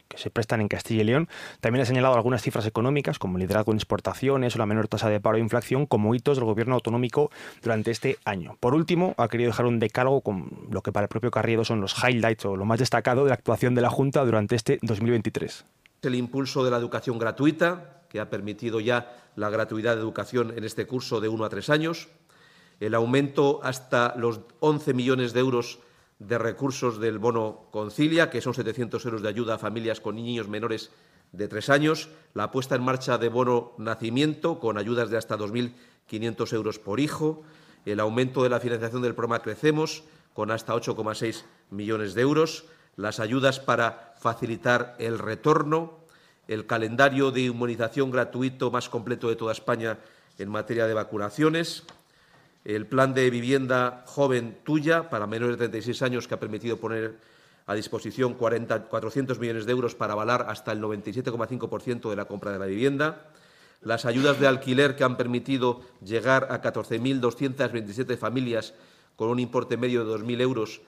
[0.08, 1.30] que se prestan en Castilla y León.
[1.60, 5.20] También ha señalado algunas cifras económicas como liderazgo en exportaciones o la menor tasa de
[5.20, 8.58] paro e inflación como hitos del gobierno autonómico durante este año.
[8.60, 11.82] Por último, ha querido dejar un decálogo con lo que para el propio Carriedo son
[11.82, 15.66] los highlights o lo más destacado de la actuación de la Junta durante este 2023.
[16.04, 20.64] El impulso de la educación gratuita, que ha permitido ya la gratuidad de educación en
[20.64, 22.08] este curso de uno a tres años,
[22.80, 25.78] el aumento hasta los 11 millones de euros
[26.18, 30.48] de recursos del bono Concilia, que son 700 euros de ayuda a familias con niños
[30.48, 30.90] menores
[31.34, 36.54] de tres años, la puesta en marcha de bono nacimiento con ayudas de hasta 2.500
[36.54, 37.44] euros por hijo,
[37.86, 43.20] el aumento de la financiación del programa Crecemos con hasta 8,6 millones de euros, las
[43.20, 46.00] ayudas para facilitar el retorno,
[46.48, 49.98] el calendario de inmunización gratuito más completo de toda España
[50.38, 51.84] en materia de vacunaciones,
[52.66, 57.18] el plan de vivienda joven tuya para menores de 36 años que ha permitido poner
[57.66, 62.52] a disposición 40, 400 millones de euros para avalar hasta el 97,5% de la compra
[62.52, 63.30] de la vivienda,
[63.82, 68.74] las ayudas de alquiler que han permitido llegar a 14.227 familias
[69.16, 70.82] con un importe medio de 2.000 euros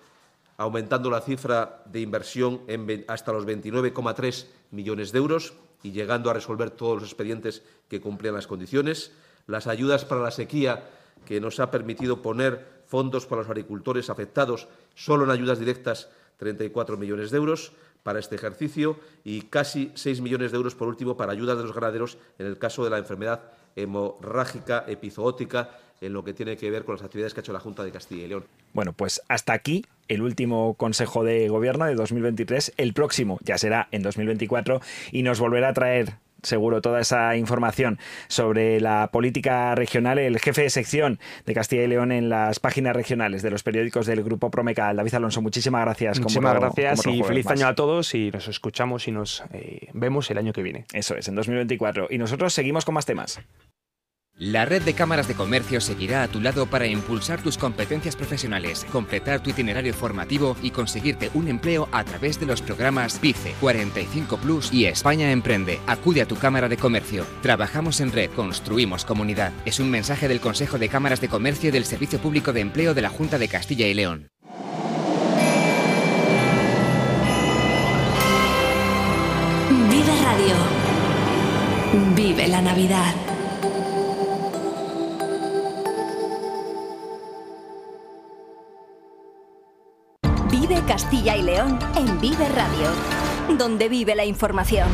[0.58, 2.62] aumentando la cifra de inversión
[3.08, 8.36] hasta los 29,3 millones de euros y llegando a resolver todos los expedientes que cumplían
[8.36, 9.12] las condiciones.
[9.48, 10.90] Las ayudas para la sequía,
[11.26, 16.98] que nos ha permitido poner fondos para los agricultores afectados solo en ayudas directas, 34
[16.98, 21.32] millones de euros para este ejercicio y casi 6 millones de euros, por último, para
[21.32, 26.34] ayudas de los ganaderos en el caso de la enfermedad hemorrágica epizootica en lo que
[26.34, 28.46] tiene que ver con las actividades que ha hecho la Junta de Castilla y León.
[28.74, 32.74] Bueno, pues hasta aquí el último Consejo de Gobierno de 2023.
[32.78, 38.00] El próximo ya será en 2024 y nos volverá a traer seguro toda esa información
[38.28, 42.96] sobre la política regional, el jefe de sección de Castilla y León en las páginas
[42.96, 44.96] regionales de los periódicos del Grupo Promecal.
[44.98, 46.20] David Alonso, muchísimas gracias.
[46.20, 50.38] Muchísimas gracias y feliz año a todos y nos escuchamos y nos eh, vemos el
[50.38, 50.86] año que viene.
[50.94, 52.08] Eso es, en 2024.
[52.10, 53.40] Y nosotros seguimos con más temas.
[54.44, 58.86] La red de cámaras de comercio seguirá a tu lado para impulsar tus competencias profesionales,
[58.92, 64.36] completar tu itinerario formativo y conseguirte un empleo a través de los programas PICE, 45
[64.40, 65.80] Plus y España Emprende.
[65.88, 67.26] Acude a tu cámara de comercio.
[67.42, 69.54] Trabajamos en red, construimos comunidad.
[69.64, 72.94] Es un mensaje del Consejo de Cámaras de Comercio y del Servicio Público de Empleo
[72.94, 74.28] de la Junta de Castilla y León.
[79.90, 80.56] Vive Radio.
[82.14, 83.33] Vive la Navidad.
[90.66, 92.88] Vive Castilla y León en Vive Radio,
[93.58, 94.88] donde vive la información.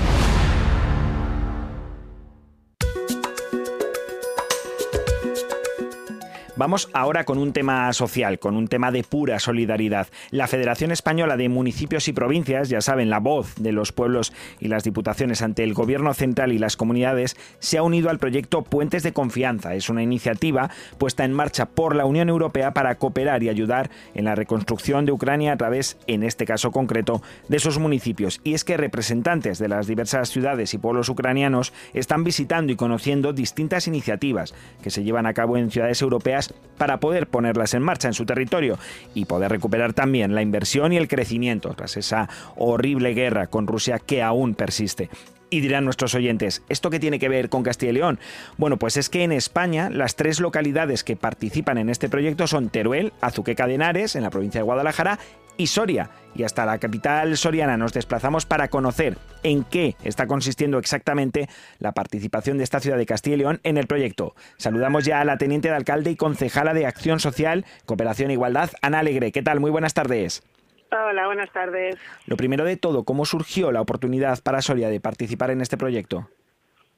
[6.59, 10.09] Vamos ahora con un tema social, con un tema de pura solidaridad.
[10.29, 14.67] La Federación Española de Municipios y Provincias, ya saben, la voz de los pueblos y
[14.67, 19.03] las diputaciones ante el Gobierno central y las comunidades, se ha unido al proyecto Puentes
[19.03, 19.73] de Confianza.
[19.73, 24.25] Es una iniciativa puesta en marcha por la Unión Europea para cooperar y ayudar en
[24.25, 28.41] la reconstrucción de Ucrania a través, en este caso concreto, de sus municipios.
[28.43, 33.31] Y es que representantes de las diversas ciudades y pueblos ucranianos están visitando y conociendo
[33.31, 38.07] distintas iniciativas que se llevan a cabo en ciudades europeas para poder ponerlas en marcha
[38.07, 38.79] en su territorio
[39.13, 43.99] y poder recuperar también la inversión y el crecimiento tras esa horrible guerra con Rusia
[43.99, 45.09] que aún persiste.
[45.51, 48.19] Y dirán nuestros oyentes, ¿esto qué tiene que ver con Castilla y León?
[48.57, 52.69] Bueno, pues es que en España las tres localidades que participan en este proyecto son
[52.69, 55.17] Teruel, Azuqueca de Henares, en la provincia de Guadalajara,
[55.59, 56.09] y Soria.
[56.33, 61.91] Y hasta la capital soriana nos desplazamos para conocer en qué está consistiendo exactamente la
[61.91, 64.35] participación de esta ciudad de Castilla y León en el proyecto.
[64.57, 68.69] Saludamos ya a la teniente de alcalde y concejala de Acción Social, Cooperación e Igualdad,
[68.81, 69.31] Ana Alegre.
[69.31, 69.59] ¿Qué tal?
[69.59, 70.43] Muy buenas tardes.
[70.91, 71.97] Hola, buenas tardes.
[72.25, 76.29] Lo primero de todo, ¿cómo surgió la oportunidad para Soria de participar en este proyecto?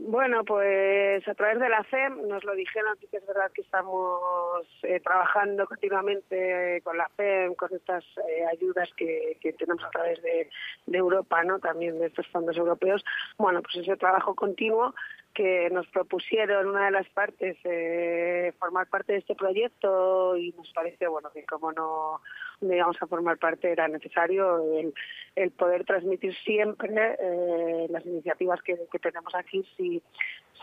[0.03, 4.65] Bueno, pues a través de la FEM nos lo dijeron, que es verdad que estamos
[4.81, 10.19] eh, trabajando continuamente con la FEM, con estas eh, ayudas que, que, tenemos a través
[10.23, 10.49] de,
[10.87, 11.59] de, Europa, ¿no?
[11.59, 13.05] también de estos fondos europeos.
[13.37, 14.95] Bueno, pues ese trabajo continuo
[15.33, 20.71] que nos propusieron una de las partes eh, formar parte de este proyecto y nos
[20.73, 22.21] parece bueno que como no
[22.61, 24.93] íbamos a formar parte era necesario el,
[25.35, 30.01] el poder transmitir siempre eh, las iniciativas que, tenemos aquí si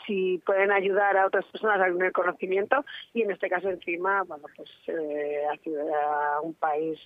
[0.06, 2.84] si pueden ayudar a otras personas a tener conocimiento.
[3.12, 6.98] Y en este caso encima bueno pues eh, a un país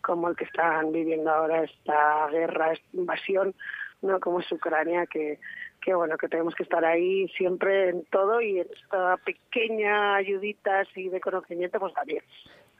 [0.00, 3.54] como el que están viviendo ahora esta guerra esta invasión
[4.04, 5.38] no como es Ucrania que
[5.80, 10.80] que bueno que tenemos que estar ahí siempre en todo y en esta pequeña ayudita
[10.80, 12.22] así de conocimiento pues también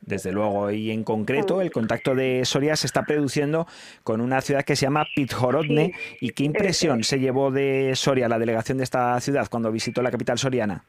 [0.07, 0.71] desde luego.
[0.71, 3.67] Y en concreto, el contacto de Soria se está produciendo
[4.03, 5.95] con una ciudad que se llama Pithorodne.
[6.21, 10.11] ¿Y qué impresión se llevó de Soria, la delegación de esta ciudad, cuando visitó la
[10.11, 10.85] capital soriana?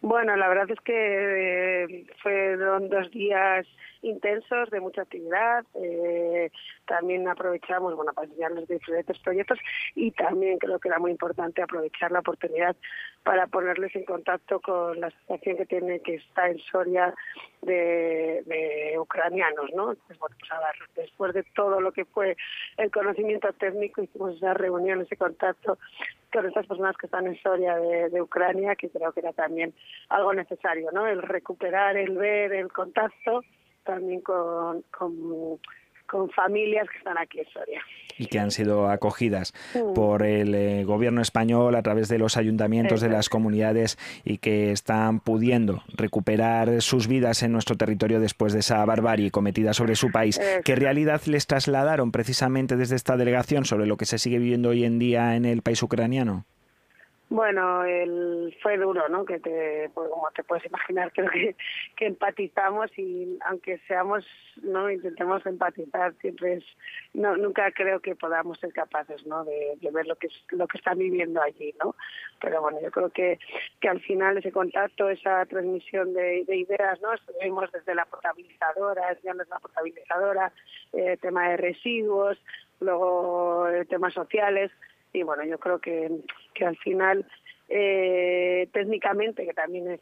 [0.00, 3.66] Bueno, la verdad es que eh, fueron dos días
[4.02, 5.64] intensos de mucha actividad.
[5.74, 6.50] Eh,
[6.86, 9.58] también aprovechamos bueno, para enseñarles diferentes proyectos
[9.96, 12.76] y también creo que era muy importante aprovechar la oportunidad
[13.28, 17.14] para ponerles en contacto con la asociación que tiene que está en Soria
[17.60, 19.90] de, ucranianos, ¿no?
[19.90, 22.38] Entonces, bueno, pues a ver, después de todo lo que fue
[22.78, 25.76] el conocimiento técnico, hicimos esa reunión, ese contacto
[26.32, 29.74] con estas personas que están en Soria de, Ucrania, que creo que era también
[30.08, 31.06] algo necesario, ¿no?
[31.06, 33.42] El recuperar, el ver, el contacto
[33.84, 34.82] también con,
[36.08, 37.82] con familias que están aquí en Soria
[38.18, 39.54] y que han sido acogidas
[39.94, 44.72] por el eh, gobierno español a través de los ayuntamientos de las comunidades y que
[44.72, 50.10] están pudiendo recuperar sus vidas en nuestro territorio después de esa barbarie cometida sobre su
[50.10, 50.40] país.
[50.64, 54.84] ¿Qué realidad les trasladaron precisamente desde esta delegación sobre lo que se sigue viviendo hoy
[54.84, 56.44] en día en el país ucraniano?
[57.30, 59.26] Bueno, el, fue duro, ¿no?
[59.26, 61.56] Que te, pues, como te puedes imaginar, creo que,
[61.94, 64.24] que empatizamos y aunque seamos,
[64.62, 66.64] no, intentemos empatizar, siempre es,
[67.12, 69.44] no, nunca creo que podamos ser capaces, ¿no?
[69.44, 71.94] De, ver lo que lo que están viviendo allí, ¿no?
[72.40, 73.38] Pero bueno, yo creo que,
[73.80, 77.12] que al final ese contacto, esa transmisión de, ideas, ¿no?
[77.12, 80.52] Estuvimos desde la potabilizadora, es la potabilizadora,
[80.94, 82.38] eh, tema de residuos,
[82.80, 84.70] luego eh, temas sociales
[85.12, 86.10] y bueno, yo creo que,
[86.54, 87.26] que al final,
[87.68, 90.00] eh, técnicamente, que también es,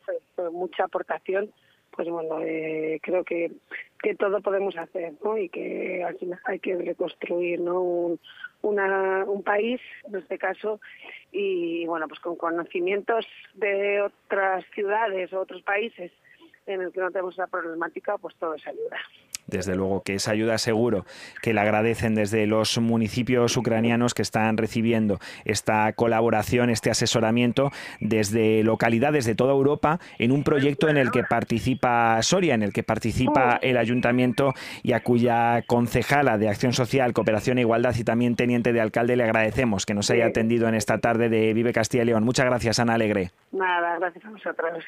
[0.52, 1.50] mucha aportación,
[1.90, 3.52] pues bueno, eh, creo que,
[4.02, 5.38] que todo podemos hacer, ¿no?
[5.38, 7.80] Y que al final hay que reconstruir, ¿no?
[7.80, 8.20] Un,
[8.62, 10.80] una, un país, en este caso,
[11.32, 16.12] y bueno, pues con conocimientos de otras ciudades o otros países
[16.66, 18.98] en el que no tenemos esa problemática, pues todo es ayuda.
[19.46, 21.04] Desde luego que esa ayuda seguro
[21.42, 27.70] que le agradecen desde los municipios ucranianos que están recibiendo esta colaboración, este asesoramiento
[28.00, 32.72] desde localidades de toda Europa en un proyecto en el que participa Soria, en el
[32.72, 38.04] que participa el ayuntamiento y a cuya concejala de Acción Social, Cooperación e Igualdad y
[38.04, 41.72] también teniente de alcalde le agradecemos que nos haya atendido en esta tarde de Vive
[41.72, 42.24] Castilla y León.
[42.24, 43.30] Muchas gracias, Ana Alegre.
[43.52, 44.84] Nada, gracias a vosotros.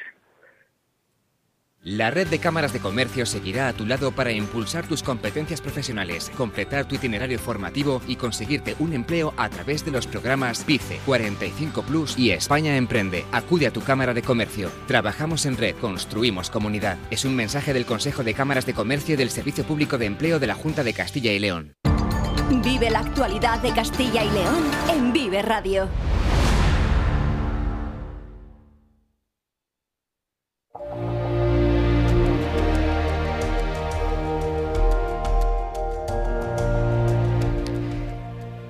[1.82, 6.28] La red de cámaras de comercio seguirá a tu lado para impulsar tus competencias profesionales,
[6.36, 11.82] completar tu itinerario formativo y conseguirte un empleo a través de los programas PICE, 45
[11.82, 13.24] Plus y España Emprende.
[13.30, 14.72] Acude a tu cámara de comercio.
[14.88, 16.98] Trabajamos en red, construimos comunidad.
[17.12, 20.40] Es un mensaje del Consejo de Cámaras de Comercio y del Servicio Público de Empleo
[20.40, 21.74] de la Junta de Castilla y León.
[22.50, 25.88] Vive la actualidad de Castilla y León en Vive Radio.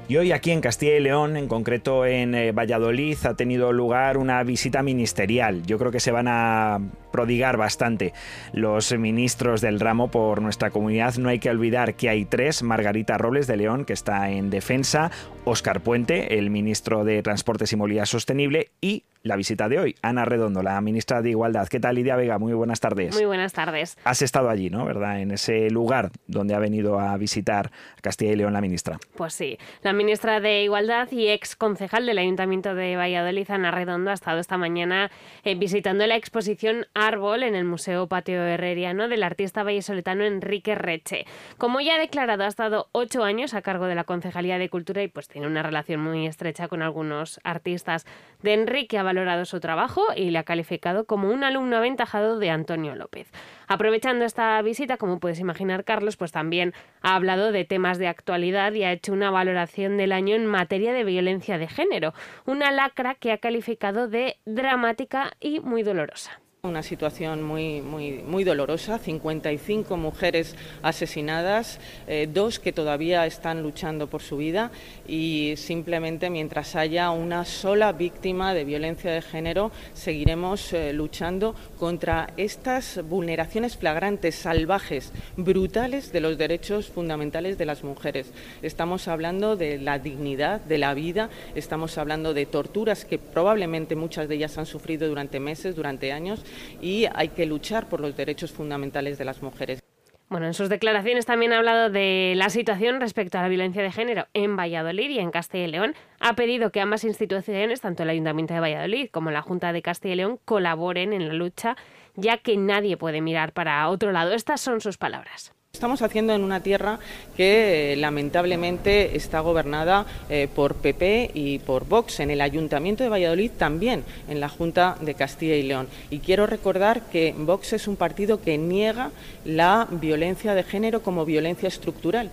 [0.09, 4.17] Y hoy aquí en Castilla y León, en concreto en eh, Valladolid, ha tenido lugar
[4.17, 5.67] una visita ministerial.
[5.67, 6.81] Yo creo que se van a
[7.13, 8.15] prodigar bastante
[8.55, 11.17] los ministros del ramo por nuestra comunidad.
[11.17, 15.11] No hay que olvidar que hay tres, Margarita Robles de León, que está en defensa,
[15.45, 20.25] Óscar Puente, el ministro de Transportes y Movilidad Sostenible, y la visita de hoy, Ana
[20.25, 21.69] Redondo, la ministra de Igualdad.
[21.69, 22.39] ¿Qué tal, Lidia Vega?
[22.39, 23.15] Muy buenas tardes.
[23.15, 23.97] Muy buenas tardes.
[24.05, 24.85] Has estado allí, ¿no?
[24.85, 25.21] ¿Verdad?
[25.21, 28.99] En ese lugar donde ha venido a visitar Castilla y León la ministra.
[29.17, 34.11] Pues sí, la ministra de Igualdad y ex concejal del Ayuntamiento de Valladolid, Ana Redondo,
[34.11, 35.11] ha estado esta mañana
[35.45, 41.27] eh, visitando la exposición Árbol en el Museo Patio Herreriano del artista vallesoletano Enrique Reche.
[41.57, 45.03] Como ya ha declarado, ha estado ocho años a cargo de la Concejalía de Cultura
[45.03, 48.07] y pues tiene una relación muy estrecha con algunos artistas.
[48.43, 52.95] De Enrique valorado su trabajo y le ha calificado como un alumno aventajado de Antonio
[52.95, 53.33] López.
[53.67, 58.75] Aprovechando esta visita, como puedes imaginar, Carlos, pues también ha hablado de temas de actualidad
[58.75, 62.13] y ha hecho una valoración del año en materia de violencia de género,
[62.45, 66.39] una lacra que ha calificado de dramática y muy dolorosa.
[66.65, 71.79] Una situación muy, muy, muy dolorosa, 55 mujeres asesinadas,
[72.09, 74.73] eh, dos que todavía están luchando por su vida
[75.07, 82.33] y simplemente mientras haya una sola víctima de violencia de género seguiremos eh, luchando contra
[82.37, 88.33] estas vulneraciones flagrantes, salvajes, brutales de los derechos fundamentales de las mujeres.
[88.63, 94.29] Estamos hablando de la dignidad, de la vida, estamos hablando de torturas que probablemente muchas
[94.29, 96.43] de ellas han sufrido durante meses, durante años
[96.81, 99.83] y hay que luchar por los derechos fundamentales de las mujeres.
[100.31, 103.91] Bueno, en sus declaraciones también ha hablado de la situación respecto a la violencia de
[103.91, 105.95] género en Valladolid y en Castilla y León.
[106.21, 110.13] Ha pedido que ambas instituciones, tanto el Ayuntamiento de Valladolid como la Junta de Castilla
[110.13, 111.77] y León, colaboren en la lucha,
[112.15, 114.35] ya que nadie puede mirar para otro lado.
[114.35, 115.55] Estas son sus palabras.
[115.79, 116.99] Estamos haciendo en una tierra
[117.37, 123.11] que eh, lamentablemente está gobernada eh, por PP y por Vox, en el Ayuntamiento de
[123.11, 125.87] Valladolid también, en la Junta de Castilla y León.
[126.11, 129.13] Y quiero recordar que Vox es un partido que niega
[129.45, 132.33] la violencia de género como violencia estructural.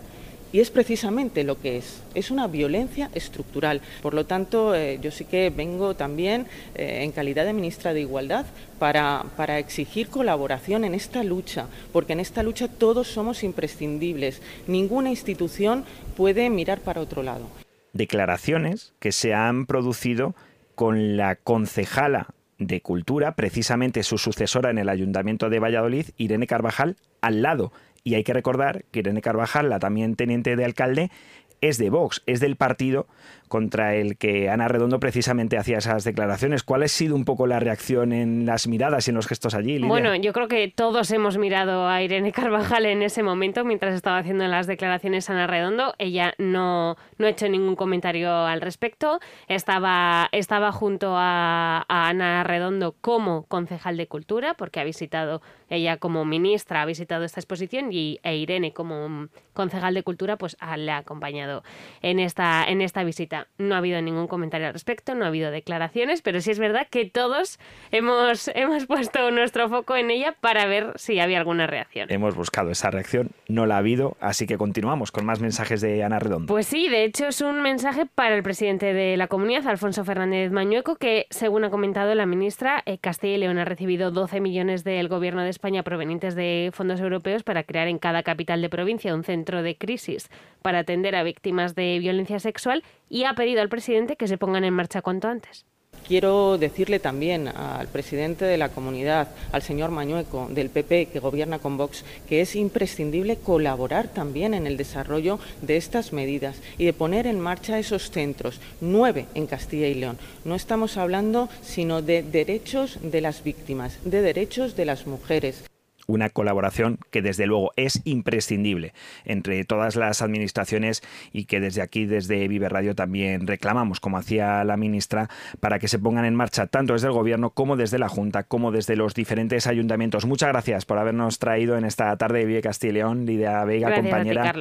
[0.55, 3.81] Y es precisamente lo que es, es una violencia estructural.
[4.01, 7.99] Por lo tanto, eh, yo sí que vengo también eh, en calidad de ministra de
[7.99, 8.45] Igualdad
[8.79, 14.41] para, para exigir colaboración en esta lucha, porque en esta lucha todos somos imprescindibles.
[14.65, 15.83] Ninguna institución
[16.15, 17.49] puede mirar para otro lado.
[17.91, 20.35] Declaraciones que se han producido
[20.73, 22.27] con la concejala
[22.59, 27.73] de Cultura, precisamente su sucesora en el Ayuntamiento de Valladolid, Irene Carvajal, al lado.
[28.05, 31.11] Y hay que recordar que Irene Carvajal, la también teniente de alcalde,
[31.59, 33.07] es de Vox, es del partido
[33.47, 36.63] contra el que Ana Redondo precisamente hacía esas declaraciones.
[36.63, 39.79] ¿Cuál ha sido un poco la reacción en las miradas y en los gestos allí?
[39.79, 44.17] Bueno, yo creo que todos hemos mirado a Irene Carvajal en ese momento mientras estaba
[44.17, 45.93] haciendo las declaraciones Ana Redondo.
[45.97, 49.19] Ella no, no ha hecho ningún comentario al respecto.
[49.47, 56.25] Estaba, estaba junto a, Ana Redondo como concejal de Cultura, porque ha visitado ella como
[56.25, 60.97] ministra ha visitado esta exposición y e Irene como concejal de cultura pues le ha
[60.97, 61.63] acompañado
[62.01, 63.34] en esta en esta visita.
[63.57, 66.87] No ha habido ningún comentario al respecto, no ha habido declaraciones, pero sí es verdad
[66.89, 67.59] que todos
[67.91, 72.11] hemos hemos puesto nuestro foco en ella para ver si había alguna reacción.
[72.11, 76.03] Hemos buscado esa reacción, no la ha habido, así que continuamos con más mensajes de
[76.03, 76.47] Ana Redondo.
[76.47, 80.51] Pues sí, de hecho es un mensaje para el presidente de la comunidad, Alfonso Fernández
[80.51, 84.83] Mañueco, que según ha comentado la ministra, eh, Castilla y León ha recibido 12 millones
[84.83, 89.13] del gobierno de España provenientes de fondos europeos para crear en cada capital de provincia
[89.13, 90.29] un centro de crisis
[90.61, 94.63] para atender a víctimas de violencia sexual y ha pedido al presidente que se pongan
[94.63, 95.65] en marcha cuanto antes.
[96.07, 101.57] Quiero decirle también al presidente de la comunidad, al señor Mañueco, del PP, que gobierna
[101.57, 106.93] con Vox, que es imprescindible colaborar también en el desarrollo de estas medidas y de
[106.93, 110.19] poner en marcha esos centros, nueve en Castilla y León.
[110.43, 115.63] No estamos hablando sino de derechos de las víctimas, de derechos de las mujeres
[116.07, 118.93] una colaboración que desde luego es imprescindible
[119.23, 121.01] entre todas las administraciones
[121.31, 125.29] y que desde aquí, desde Vive Radio, también reclamamos, como hacía la ministra,
[125.59, 128.71] para que se pongan en marcha tanto desde el Gobierno como desde la Junta, como
[128.71, 130.25] desde los diferentes ayuntamientos.
[130.25, 133.95] Muchas gracias por habernos traído en esta tarde de Vive Castilla y León, Lidia Vega,
[133.95, 134.53] compañera,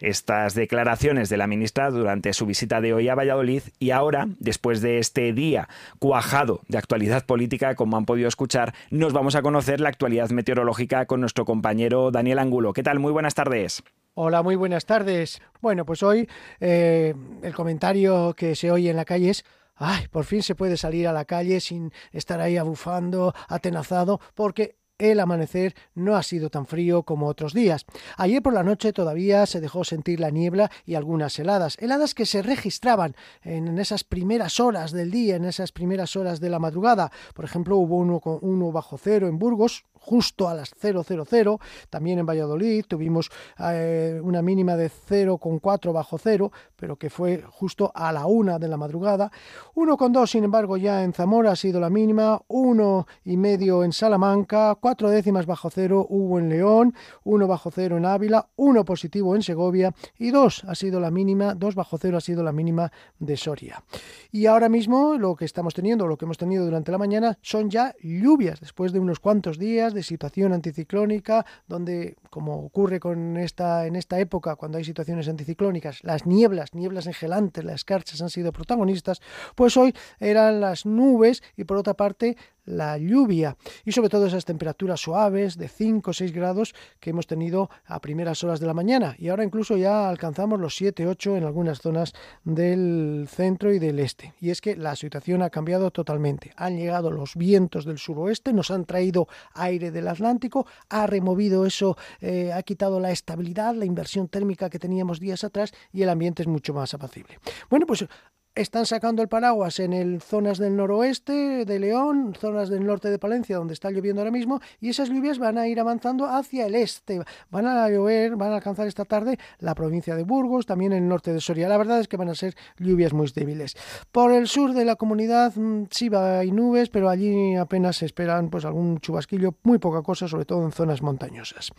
[0.00, 4.80] estas declaraciones de la ministra durante su visita de hoy a Valladolid y ahora, después
[4.80, 5.68] de este día
[5.98, 10.83] cuajado de actualidad política, como han podido escuchar, nos vamos a conocer la actualidad meteorológica
[11.06, 12.72] con nuestro compañero Daniel Angulo.
[12.72, 12.98] ¿Qué tal?
[12.98, 13.82] Muy buenas tardes.
[14.14, 15.40] Hola, muy buenas tardes.
[15.60, 16.28] Bueno, pues hoy
[16.60, 19.44] eh, el comentario que se oye en la calle es
[19.76, 24.76] ay, por fin se puede salir a la calle sin estar ahí abufando, atenazado, porque
[24.98, 27.84] el amanecer no ha sido tan frío como otros días.
[28.16, 32.26] Ayer por la noche todavía se dejó sentir la niebla y algunas heladas, heladas que
[32.26, 37.10] se registraban en esas primeras horas del día, en esas primeras horas de la madrugada.
[37.34, 41.58] Por ejemplo, hubo uno, uno bajo cero en Burgos, justo a las 000.
[41.90, 47.90] También en Valladolid tuvimos eh, una mínima de 0,4 bajo cero, pero que fue justo
[47.94, 49.30] a la una de la madrugada.
[49.74, 54.76] 1,2 sin embargo ya en Zamora ha sido la mínima, uno y medio en Salamanca,
[54.80, 56.94] cuatro décimas bajo cero hubo en León,
[57.24, 61.54] uno bajo cero en Ávila, uno positivo en Segovia y dos ha sido la mínima,
[61.54, 63.82] dos bajo cero ha sido la mínima de Soria.
[64.30, 67.70] Y ahora mismo lo que estamos teniendo, lo que hemos tenido durante la mañana son
[67.70, 73.86] ya lluvias después de unos cuantos días de situación anticiclónica, donde, como ocurre con esta,
[73.86, 78.52] en esta época, cuando hay situaciones anticiclónicas, las nieblas, nieblas engelantes, las escarchas han sido
[78.52, 79.22] protagonistas,
[79.54, 84.44] pues hoy eran las nubes y por otra parte la lluvia y sobre todo esas
[84.44, 88.74] temperaturas suaves de 5 o 6 grados que hemos tenido a primeras horas de la
[88.74, 92.12] mañana y ahora incluso ya alcanzamos los 7, 8 en algunas zonas
[92.44, 94.34] del centro y del este.
[94.40, 96.52] Y es que la situación ha cambiado totalmente.
[96.56, 101.96] Han llegado los vientos del suroeste, nos han traído aire del Atlántico, ha removido eso,
[102.20, 106.42] eh, ha quitado la estabilidad, la inversión térmica que teníamos días atrás y el ambiente
[106.42, 107.38] es mucho más apacible.
[107.70, 108.06] Bueno, pues
[108.54, 113.56] están sacando el paraguas en zonas del noroeste de León, zonas del norte de Palencia,
[113.56, 117.20] donde está lloviendo ahora mismo, y esas lluvias van a ir avanzando hacia el este.
[117.50, 121.32] Van a llover, van a alcanzar esta tarde la provincia de Burgos, también el norte
[121.32, 121.68] de Soria.
[121.68, 123.74] La verdad es que van a ser lluvias muy débiles.
[124.12, 125.52] Por el sur de la comunidad
[125.90, 130.28] sí va, hay nubes, pero allí apenas se esperan pues algún chubasquillo, muy poca cosa,
[130.28, 131.72] sobre todo en zonas montañosas.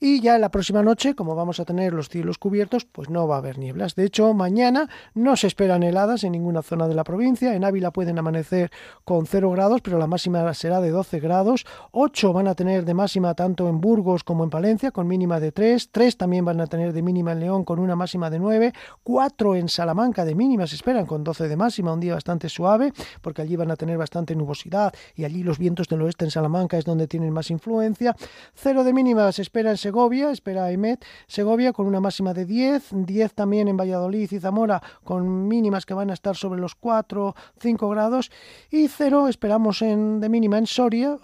[0.00, 3.36] Y ya la próxima noche, como vamos a tener los cielos cubiertos, pues no va
[3.36, 3.94] a haber nieblas.
[3.94, 7.54] De hecho, mañana no se esperan heladas en ninguna zona de la provincia.
[7.54, 8.70] En Ávila pueden amanecer
[9.04, 11.64] con 0 grados, pero la máxima será de 12 grados.
[11.92, 15.52] 8 van a tener de máxima tanto en Burgos como en Palencia, con mínima de
[15.52, 15.90] 3.
[15.92, 18.72] 3 también van a tener de mínima en León, con una máxima de 9.
[19.04, 22.92] 4 en Salamanca de mínima se esperan, con 12 de máxima, un día bastante suave,
[23.20, 26.76] porque allí van a tener bastante nubosidad y allí los vientos del oeste en Salamanca
[26.76, 28.16] es donde tienen más influencia.
[28.54, 32.88] 0 de mínima se espera en Segovia, espera Emet, Segovia con una máxima de 10.
[32.92, 36.74] 10 también en Valladolid y Zamora, con mínimas que van van a estar sobre los
[36.74, 38.30] 4, 5 grados
[38.70, 41.18] y 0 esperamos en, de mínima en Soria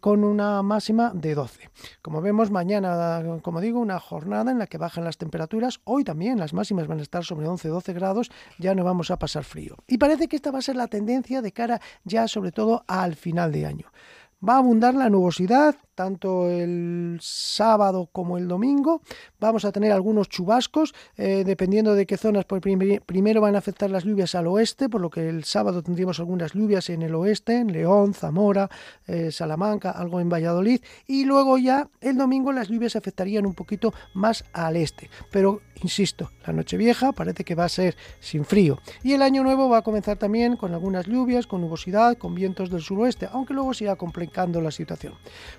[0.00, 1.70] con una máxima de 12.
[2.02, 5.80] Como vemos, mañana, como digo, una jornada en la que bajan las temperaturas.
[5.84, 9.18] Hoy también las máximas van a estar sobre 11, 12 grados, ya no vamos a
[9.18, 9.76] pasar frío.
[9.88, 13.16] Y parece que esta va a ser la tendencia de cara ya sobre todo al
[13.16, 13.92] final de año.
[14.46, 19.02] Va a abundar la nubosidad tanto el sábado como el domingo.
[19.38, 22.44] Vamos a tener algunos chubascos, eh, dependiendo de qué zonas.
[22.46, 26.18] Pues primero van a afectar las lluvias al oeste, por lo que el sábado tendríamos
[26.18, 28.70] algunas lluvias en el oeste, en León, Zamora,
[29.06, 30.80] eh, Salamanca, algo en Valladolid.
[31.06, 35.10] Y luego ya el domingo las lluvias afectarían un poquito más al este.
[35.30, 38.78] Pero, insisto, la noche vieja parece que va a ser sin frío.
[39.02, 42.70] Y el año nuevo va a comenzar también con algunas lluvias, con nubosidad, con vientos
[42.70, 45.14] del suroeste, aunque luego se complicando la situación.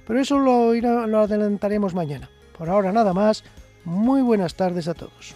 [0.05, 0.71] Pero eso lo,
[1.19, 2.29] adelantaremos mañana.
[2.57, 3.43] Por ahora nada más.
[3.85, 5.35] Muy buenas tardes a todos.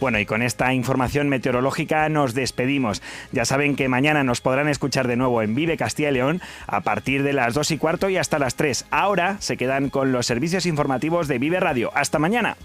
[0.00, 3.00] Bueno, y con esta información meteorológica nos despedimos.
[3.32, 6.82] Ya saben que mañana nos podrán escuchar de nuevo en Vive Castilla y León a
[6.82, 8.86] partir de las 2 y cuarto y hasta las 3.
[8.90, 11.90] Ahora se quedan con los servicios informativos de Vive Radio.
[11.94, 12.56] Hasta mañana.